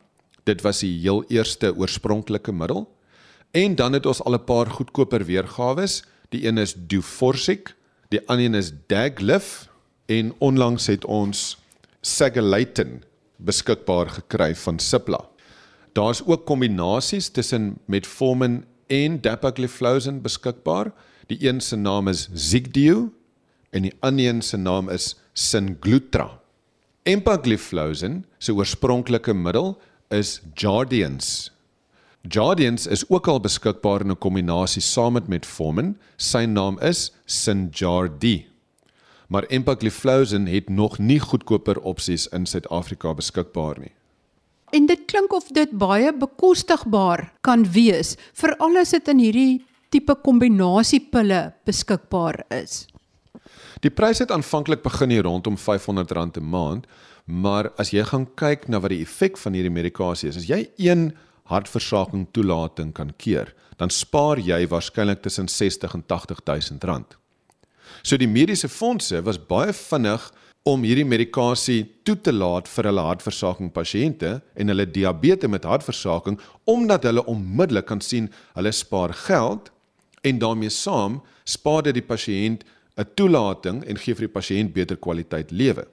Dit 0.49 0.65
was 0.65 0.81
die 0.81 0.97
heel 0.97 1.21
eerste 1.29 1.75
oorspronklike 1.75 2.51
middel. 2.51 2.89
En 3.53 3.75
dan 3.75 3.93
het 3.93 4.09
ons 4.09 4.23
al 4.23 4.33
'n 4.33 4.43
paar 4.43 4.65
goedkoper 4.65 5.25
weergawe. 5.25 5.85
Die 6.29 6.47
een 6.47 6.57
is 6.57 6.73
Duforsic, 6.73 7.75
die 8.09 8.27
ander 8.27 8.45
een 8.45 8.55
is 8.55 8.73
Daglif 8.87 9.69
en 10.05 10.33
onlangs 10.37 10.87
het 10.87 11.05
ons 11.05 11.57
Sagalatin 12.01 13.03
beskikbaar 13.37 14.09
gekry 14.09 14.55
van 14.55 14.79
Cipla. 14.79 15.19
Daar's 15.93 16.21
ook 16.25 16.45
kombinasies 16.45 17.29
tussen 17.29 17.77
metformin 17.85 18.63
en 18.87 19.21
dapagliflozin 19.21 20.21
beskikbaar. 20.21 20.91
Die 21.27 21.47
een 21.47 21.61
se 21.61 21.75
naam 21.75 22.07
is 22.07 22.29
Zigdio 22.33 23.11
en 23.69 23.81
die 23.81 23.93
ander 23.99 24.27
een 24.27 24.41
se 24.41 24.57
naam 24.57 24.89
is 24.89 25.15
Singlutra. 25.33 26.39
Empagliflozin 27.03 28.25
se 28.37 28.53
oorspronklike 28.53 29.33
middel 29.33 29.75
is 30.09 30.41
Jardiance. 30.53 31.51
Jardiance 32.27 32.89
is 32.89 33.09
ook 33.09 33.27
al 33.27 33.39
beskikbaar 33.39 34.01
in 34.01 34.11
'n 34.11 34.17
kombinasie 34.17 34.81
saam 34.81 35.13
met 35.13 35.27
metformin. 35.27 35.97
Sy 36.17 36.45
naam 36.45 36.79
is 36.79 37.11
Sinjardi. 37.25 38.47
Maar 39.27 39.43
empagliflozin 39.49 40.47
het 40.47 40.69
nog 40.69 40.97
nie 40.97 41.19
goedkoper 41.19 41.79
opsies 41.81 42.27
in 42.27 42.45
Suid-Afrika 42.45 43.13
beskikbaar 43.13 43.79
nie. 43.79 43.93
En 44.69 44.85
dit 44.85 45.05
klink 45.05 45.33
of 45.33 45.47
dit 45.53 45.71
baie 45.71 46.11
bekostigbaar 46.13 47.31
kan 47.41 47.63
wees, 47.71 48.15
veral 48.33 48.81
as 48.81 48.91
dit 48.95 49.07
in 49.07 49.21
hierdie 49.23 49.65
tipe 49.93 50.15
kombinasiepille 50.25 51.53
beskikbaar 51.65 52.43
is. 52.49 52.85
Die 53.85 53.91
prys 53.93 54.19
het 54.23 54.31
aanvanklik 54.33 54.81
begin 54.83 55.13
hier 55.13 55.23
rondom 55.27 55.57
R500 55.57 56.39
'n 56.39 56.49
maand, 56.49 56.87
maar 57.25 57.71
as 57.77 57.91
jy 57.91 58.03
gaan 58.03 58.27
kyk 58.35 58.67
na 58.67 58.79
wat 58.79 58.89
die 58.89 59.01
effek 59.01 59.37
van 59.37 59.53
hierdie 59.53 59.73
medikasie 59.73 60.29
is, 60.29 60.37
as 60.37 60.47
jy 60.49 60.69
een 60.77 61.13
hartversaking 61.43 62.27
toelating 62.31 62.93
kan 62.93 63.13
keer, 63.17 63.53
dan 63.77 63.89
spaar 63.89 64.39
jy 64.39 64.67
waarskynlik 64.67 65.21
tussen 65.21 65.47
60 65.47 65.93
en 65.93 66.03
80 66.05 66.41
000 66.45 66.79
rand. 66.81 67.17
So 68.05 68.19
die 68.21 68.29
mediese 68.29 68.69
fondse 68.69 69.17
was 69.25 69.39
baie 69.49 69.73
vinnig 69.73 70.27
om 70.69 70.83
hierdie 70.85 71.07
medikasie 71.09 71.79
toe 72.05 72.13
te 72.21 72.29
laat 72.33 72.67
vir 72.69 72.85
hulle 72.91 73.05
hartversaking 73.07 73.71
pasiënte 73.73 74.35
en 74.61 74.69
hulle 74.69 74.85
diabetes 74.85 75.49
met 75.49 75.63
hartversaking 75.65 76.37
omdat 76.69 77.07
hulle 77.09 77.23
onmiddellik 77.31 77.87
kan 77.89 78.03
sien 78.05 78.27
hulle 78.53 78.73
spaar 78.77 79.13
geld 79.23 79.71
en 80.21 80.41
daarmee 80.43 80.69
saam 80.69 81.15
spaar 81.49 81.81
dit 81.87 81.97
die 81.97 82.05
pasiënt 82.05 82.61
'n 82.97 83.07
toelating 83.17 83.81
en 83.89 83.97
gee 83.97 84.13
vir 84.13 84.27
die 84.27 84.35
pasiënt 84.37 84.73
beter 84.73 84.97
kwaliteit 84.97 85.51
lewe. 85.51 85.87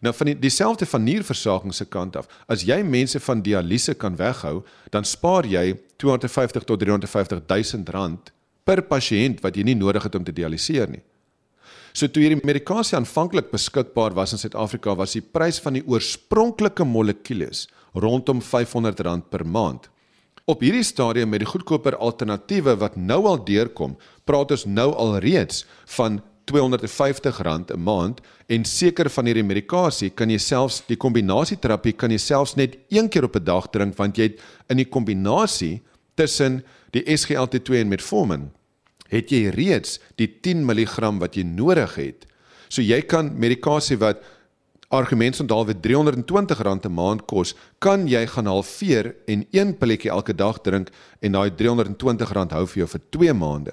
Nou 0.00 0.14
van 0.14 0.26
die 0.26 0.38
dieselfde 0.38 0.86
van 0.86 1.04
nierversaking 1.04 1.74
se 1.74 1.84
kant 1.84 2.16
af, 2.16 2.26
as 2.48 2.62
jy 2.64 2.82
mense 2.82 3.20
van 3.20 3.42
dialyse 3.42 3.94
kan 3.94 4.16
weghou, 4.16 4.64
dan 4.90 5.04
spaar 5.04 5.44
jy 5.44 5.76
250 5.96 6.64
tot 6.64 6.80
350 6.80 7.42
000 7.48 7.84
rand 7.92 8.32
per 8.64 8.82
pasiënt 8.82 9.40
wat 9.40 9.56
jy 9.56 9.62
nie 9.62 9.74
nodig 9.74 10.02
het 10.02 10.14
om 10.14 10.24
te 10.24 10.32
dialiseer 10.32 10.88
nie. 10.88 11.02
So 11.92 12.06
toe 12.06 12.22
hierdie 12.22 12.44
medikasie 12.44 12.96
aanvanklik 12.96 13.50
beskikbaar 13.50 14.14
was 14.14 14.32
in 14.32 14.38
Suid-Afrika, 14.38 14.94
was 14.94 15.12
die 15.12 15.22
prys 15.22 15.58
van 15.60 15.74
die 15.74 15.84
oorspronklike 15.86 16.84
molekules 16.84 17.66
rondom 17.94 18.40
R500 18.40 19.28
per 19.30 19.46
maand. 19.46 19.88
Op 20.48 20.62
hierdie 20.64 20.84
stadium 20.86 21.28
met 21.28 21.42
die 21.42 21.50
goedkoper 21.50 21.96
alternatiewe 21.96 22.76
wat 22.80 22.96
nou 22.96 23.24
al 23.28 23.42
deurkom, 23.44 23.98
praat 24.24 24.54
ons 24.54 24.64
nou 24.64 24.92
al 24.96 25.18
reeds 25.24 25.66
van 25.96 26.22
R250 26.48 27.40
'n 27.74 27.80
maand 27.80 28.20
en 28.46 28.64
seker 28.64 29.10
van 29.10 29.26
hierdie 29.26 29.44
medikasie 29.44 30.10
kan 30.10 30.30
jy 30.30 30.38
selfs 30.38 30.82
die 30.86 30.96
kombinasieterapie 30.96 31.92
kan 31.92 32.10
jy 32.10 32.18
selfs 32.18 32.56
net 32.56 32.78
een 32.88 33.08
keer 33.08 33.24
op 33.24 33.36
'n 33.36 33.44
dag 33.44 33.68
drink 33.70 33.96
want 33.96 34.16
jy 34.16 34.22
het 34.22 34.40
in 34.68 34.76
die 34.76 34.88
kombinasie 34.88 35.82
tussen 36.14 36.64
die 36.92 37.04
SGLT2 37.04 37.80
en 37.80 37.88
metformin 37.88 38.50
het 39.08 39.32
jy 39.32 39.48
reeds 39.54 39.98
die 40.20 40.28
10 40.28 40.64
mg 40.68 41.18
wat 41.20 41.36
jy 41.36 41.44
nodig 41.48 41.94
het. 41.96 42.26
So 42.68 42.82
jy 42.82 43.00
kan 43.08 43.32
medikasie 43.38 43.96
wat 44.00 44.22
argument 44.88 45.36
van 45.36 45.46
daal 45.46 45.66
wat 45.68 45.84
R320 45.86 46.86
'n 46.88 46.92
maand 46.92 47.26
kos, 47.26 47.54
kan 47.78 48.08
jy 48.08 48.26
gaan 48.26 48.46
halveer 48.46 49.14
en 49.26 49.46
een 49.50 49.76
pilletjie 49.76 50.10
elke 50.10 50.34
dag 50.34 50.60
drink 50.60 50.90
en 51.20 51.32
daai 51.32 51.50
R320 51.50 52.52
hou 52.52 52.66
vir 52.66 52.78
jou 52.78 52.88
vir 52.88 53.00
2 53.10 53.32
maande. 53.32 53.72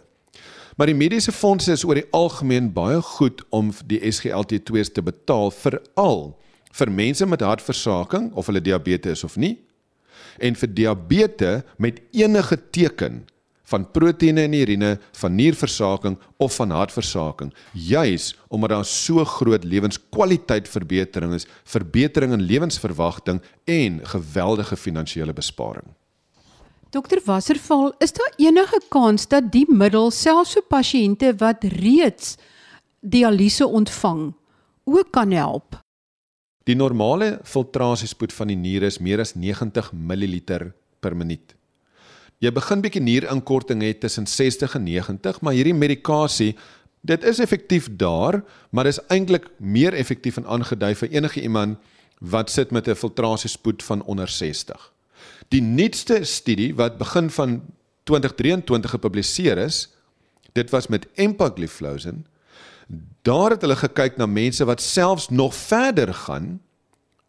Maar 0.75 0.87
die 0.87 0.95
mediese 0.95 1.31
fondse 1.31 1.71
is 1.71 1.83
oor 1.83 1.95
die 1.95 2.09
algemeen 2.11 2.73
baie 2.73 3.01
goed 3.01 3.43
om 3.49 3.71
die 3.87 3.99
SGLT2s 3.99 4.91
te 4.91 5.01
betaal 5.01 5.51
veral 5.51 6.35
vir 6.75 6.91
mense 6.91 7.25
met 7.25 7.41
hartversaking 7.41 8.33
of 8.33 8.45
hulle 8.45 8.61
diabetes 8.61 9.11
is 9.11 9.23
of 9.23 9.37
nie 9.37 9.55
en 10.43 10.55
vir 10.59 10.73
diabetes 10.75 11.63
met 11.77 12.01
enige 12.11 12.57
teken 12.75 13.23
van 13.69 13.85
proteïene 13.91 14.45
in 14.45 14.53
die 14.53 14.61
urine, 14.65 14.95
van 15.19 15.35
nierversaking 15.35 16.17
of 16.41 16.55
van 16.59 16.73
hartversaking, 16.75 17.51
juis 17.73 18.33
omdat 18.47 18.73
daar 18.75 18.85
so 18.85 19.25
groot 19.25 19.63
lewenskwaliteit 19.63 20.69
verbetering 20.69 21.33
is, 21.33 21.47
verbetering 21.63 22.33
in 22.33 22.45
lewensverwagting 22.45 23.41
en 23.65 23.99
geweldige 24.03 24.77
finansiële 24.77 25.33
besparing. 25.33 25.87
Dokter 26.95 27.19
Wasserval, 27.25 27.93
is 27.99 28.13
daar 28.13 28.33
enige 28.37 28.79
kans 28.89 29.27
dat 29.27 29.51
die 29.51 29.65
middel 29.67 30.11
selfs 30.11 30.53
vir 30.55 30.63
pasiënte 30.69 31.33
wat 31.41 31.65
reeds 31.75 32.37
dialyse 33.01 33.67
ontvang 33.67 34.29
ook 34.85 35.11
kan 35.11 35.33
help? 35.35 35.81
Die 36.65 36.77
normale 36.77 37.39
filtrasiespoed 37.43 38.33
van 38.33 38.49
die 38.49 38.57
niere 38.57 38.87
is 38.89 39.01
meer 39.03 39.21
as 39.21 39.35
90 39.35 39.91
ml 39.91 40.39
per 41.03 41.15
minuut 41.17 41.55
jy 42.43 42.51
begin 42.51 42.81
bietjie 42.81 43.01
nierinkorting 43.01 43.81
het 43.81 43.99
tussen 43.99 44.27
60 44.27 44.75
en 44.75 44.83
90, 44.83 45.41
maar 45.41 45.53
hierdie 45.53 45.73
medikasie 45.73 46.55
dit 47.05 47.23
is 47.23 47.39
effektief 47.39 47.87
daar, 47.99 48.41
maar 48.69 48.85
is 48.89 48.99
eintlik 49.13 49.47
meer 49.57 49.93
effektief 49.93 50.37
en 50.41 50.47
aangedui 50.49 50.95
vir 50.95 51.11
enige 51.13 51.41
iemand 51.41 51.77
wat 52.19 52.49
sit 52.49 52.71
met 52.71 52.87
'n 52.87 52.95
filtrasiespoed 52.95 53.83
van 53.83 54.03
onder 54.03 54.27
60. 54.27 54.91
Die 55.49 55.61
nuutste 55.61 56.23
studie 56.23 56.75
wat 56.75 56.97
begin 56.97 57.29
van 57.29 57.61
2023 58.03 58.91
gepubliseer 58.91 59.57
is, 59.57 59.89
dit 60.53 60.69
was 60.69 60.87
met 60.87 61.07
empagliflozin. 61.13 62.25
Daar 63.21 63.49
het 63.49 63.61
hulle 63.61 63.75
gekyk 63.75 64.17
na 64.17 64.25
mense 64.25 64.65
wat 64.65 64.81
selfs 64.81 65.29
nog 65.29 65.55
verder 65.55 66.13
gaan 66.13 66.61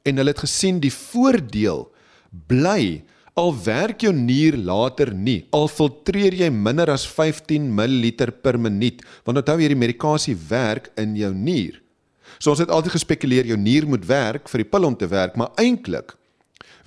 en 0.03 0.17
hulle 0.17 0.31
het 0.31 0.45
gesien 0.45 0.81
die 0.81 0.93
voordeel 0.93 1.93
bly 2.47 3.05
Al 3.37 3.51
werk 3.53 4.01
jou 4.01 4.15
nier 4.17 4.55
later 4.57 5.11
nie, 5.13 5.43
al 5.53 5.67
filtreer 5.69 6.33
jy 6.33 6.47
minder 6.49 6.89
as 6.89 7.03
15 7.05 7.67
ml 7.69 8.31
per 8.41 8.57
minuut, 8.57 9.03
want 9.29 9.43
onthou 9.43 9.59
hierdie 9.61 9.77
medikasie 9.77 10.33
werk 10.49 10.89
in 10.97 11.13
jou 11.21 11.35
nier. 11.37 11.83
So 12.39 12.55
ons 12.55 12.63
het 12.65 12.73
altyd 12.73 12.95
gespekuleer 12.95 13.51
jou 13.51 13.59
nier 13.61 13.85
moet 13.85 14.09
werk 14.09 14.49
vir 14.49 14.65
die 14.65 14.71
pil 14.73 14.89
om 14.89 14.97
te 14.97 15.09
werk, 15.13 15.37
maar 15.37 15.53
eintlik 15.61 16.17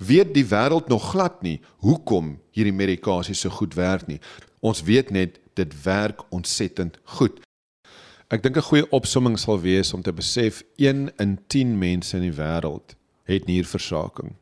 weet 0.02 0.34
die 0.34 0.46
wêreld 0.50 0.90
nog 0.90 1.12
glad 1.12 1.38
nie 1.46 1.60
hoekom 1.86 2.34
hierdie 2.56 2.74
medikasie 2.74 3.38
so 3.38 3.52
goed 3.54 3.78
werk 3.78 4.08
nie. 4.10 4.18
Ons 4.58 4.82
weet 4.82 5.14
net 5.14 5.38
dit 5.54 5.78
werk 5.84 6.26
ontsettend 6.34 6.98
goed. 7.14 7.38
Ek 8.26 8.42
dink 8.42 8.56
'n 8.56 8.68
goeie 8.70 8.90
opsomming 8.90 9.38
sal 9.38 9.60
wees 9.60 9.94
om 9.94 10.02
te 10.02 10.12
besef 10.12 10.64
1 10.78 11.10
in 11.18 11.38
10 11.46 11.78
mense 11.78 12.16
in 12.16 12.26
die 12.26 12.38
wêreld 12.42 12.96
het 13.24 13.46
nierversaking. 13.46 14.34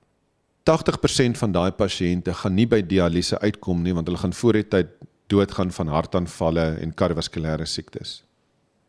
80% 0.68 1.38
van 1.40 1.52
daai 1.52 1.70
pasiënte 1.72 2.34
gaan 2.42 2.54
nie 2.54 2.66
by 2.68 2.82
dialyse 2.84 3.38
uitkom 3.40 3.80
nie 3.82 3.94
want 3.96 4.08
hulle 4.10 4.20
gaan 4.20 4.36
voor 4.36 4.58
die 4.60 4.68
tyd 4.68 4.90
doodgaan 5.32 5.72
van 5.72 5.92
hartaanvalle 5.92 6.66
en 6.82 6.92
kardiovaskulêre 6.92 7.66
siektes. 7.68 8.22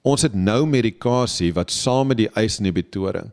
Ons 0.04 0.24
het 0.28 0.36
nou 0.36 0.66
medikasie 0.68 1.54
wat 1.56 1.72
saam 1.72 2.12
met 2.12 2.20
die 2.20 2.32
eisinhibitore 2.36 3.32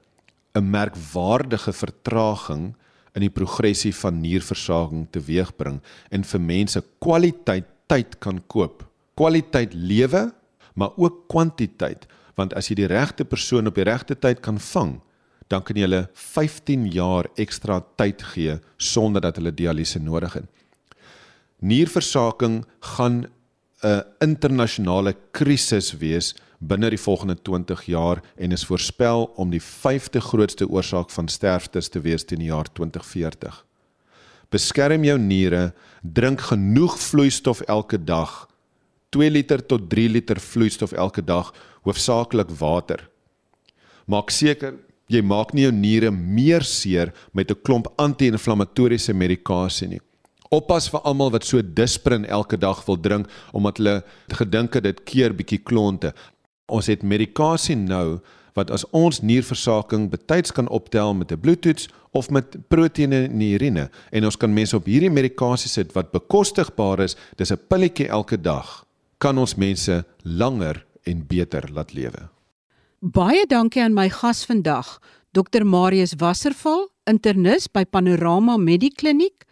'n 0.56 0.70
merkwaardige 0.70 1.72
vertraging 1.72 2.74
in 3.14 3.20
die 3.20 3.32
progressie 3.32 3.94
van 3.94 4.20
nierversaking 4.20 5.06
teweegbring 5.10 5.80
en 6.10 6.24
vir 6.24 6.40
mense 6.40 6.82
kwaliteit 7.00 7.66
tyd 7.88 8.18
kan 8.18 8.42
koop. 8.46 8.84
Kwaliteit 9.14 9.74
lewe, 9.74 10.32
maar 10.74 10.90
ook 10.96 11.28
kwantiteit, 11.28 12.06
want 12.34 12.54
as 12.54 12.68
jy 12.68 12.74
die 12.74 12.90
regte 12.90 13.24
persoon 13.24 13.66
op 13.66 13.74
die 13.74 13.84
regte 13.84 14.14
tyd 14.18 14.40
kan 14.40 14.58
vang, 14.58 15.00
dan 15.48 15.62
kan 15.62 15.76
jy 15.78 15.86
hulle 15.86 16.06
15 16.14 16.86
jaar 16.94 17.28
ekstra 17.38 17.80
tyd 17.98 18.22
gee 18.34 18.58
sonder 18.76 19.22
dat 19.22 19.38
hulle 19.38 19.54
dialyse 19.54 20.00
nodig 20.02 20.40
het. 20.40 20.48
Nierversaking 21.62 22.64
gaan 22.96 23.26
'n 23.82 24.02
internasionale 24.20 25.14
krisis 25.32 25.92
wees 25.98 26.34
binne 26.60 26.90
die 26.90 27.00
volgende 27.00 27.36
20 27.42 27.84
jaar 27.86 28.22
en 28.36 28.52
is 28.52 28.64
voorspel 28.64 29.30
om 29.36 29.50
die 29.50 29.60
5de 29.60 30.20
grootste 30.20 30.68
oorsaak 30.68 31.10
van 31.10 31.28
sterftes 31.28 31.88
te 31.88 32.00
wees 32.00 32.24
teen 32.24 32.38
die 32.38 32.48
jaar 32.48 32.68
2040. 32.72 33.64
Beskerm 34.50 35.04
jou 35.04 35.18
niere, 35.18 35.74
drink 36.02 36.40
genoeg 36.40 36.98
vloeistof 36.98 37.60
elke 37.60 37.98
dag. 37.98 38.48
2 39.10 39.30
liter 39.30 39.66
tot 39.66 39.90
3 39.90 40.08
liter 40.08 40.40
vloeistof 40.40 40.92
elke 40.92 41.22
dag, 41.24 41.52
hoofsaaklik 41.82 42.50
water. 42.58 43.08
Maak 44.06 44.30
seker 44.30 44.74
jy 45.08 45.22
maak 45.22 45.54
nie 45.54 45.66
jou 45.66 45.72
niere 45.72 46.10
meer 46.10 46.62
seer 46.62 47.12
met 47.32 47.50
'n 47.50 47.62
klomp 47.62 47.86
anti-inflammatoriese 47.98 49.14
medikasie 49.14 49.88
nie. 49.88 50.00
Oppas 50.50 50.88
vir 50.88 51.00
almal 51.00 51.30
wat 51.30 51.44
so 51.44 51.62
Disprin 51.62 52.24
elke 52.24 52.56
dag 52.56 52.84
wil 52.86 52.96
drink 52.96 53.26
omdat 53.52 53.78
hulle 53.78 54.02
gedink 54.28 54.74
het 54.74 54.82
dit 54.82 55.04
keer 55.04 55.34
bietjie 55.34 55.58
klonte. 55.58 56.12
Ons 56.68 56.86
het 56.86 57.02
medikasie 57.02 57.76
nou 57.76 58.20
wat 58.54 58.70
as 58.70 58.86
ons 58.96 59.20
nierversaking 59.20 60.08
betyds 60.10 60.52
kan 60.52 60.68
optel 60.68 61.14
met 61.14 61.32
'n 61.32 61.40
bloedtoets 61.40 61.88
of 62.12 62.30
met 62.30 62.56
proteïene 62.68 63.28
in 63.28 63.38
die 63.38 63.54
urine 63.54 63.90
en 64.10 64.24
ons 64.24 64.36
kan 64.36 64.54
mense 64.54 64.76
op 64.76 64.86
hierdie 64.86 65.10
medikasie 65.10 65.68
sit 65.68 65.92
wat 65.92 66.12
bekostigbaar 66.12 67.00
is, 67.00 67.16
dis 67.36 67.52
'n 67.52 67.60
pilletjie 67.68 68.08
elke 68.08 68.40
dag, 68.40 68.84
kan 69.18 69.38
ons 69.38 69.54
mense 69.56 70.04
langer 70.22 70.84
en 71.04 71.26
beter 71.26 71.68
laat 71.72 71.92
lewe. 71.92 72.35
Baie 73.00 73.44
dankie 73.44 73.82
aan 73.84 73.92
my 73.92 74.08
gas 74.08 74.46
vandag, 74.48 74.86
Dr 75.36 75.66
Marius 75.68 76.14
Wasserval, 76.16 76.86
internis 77.04 77.66
by 77.68 77.84
Panorama 77.84 78.56
Medikliniek. 78.56 79.44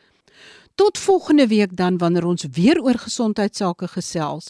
Tot 0.80 0.96
volgende 0.98 1.46
week 1.46 1.76
dan 1.76 1.98
wanneer 1.98 2.24
ons 2.24 2.46
weer 2.56 2.80
oor 2.80 2.96
gesondheidsake 2.96 3.88
gesels. 3.92 4.48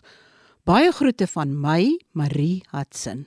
Baie 0.62 0.92
groete 0.92 1.26
van 1.26 1.60
my, 1.60 1.98
Marie 2.12 2.62
Hudson. 2.70 3.26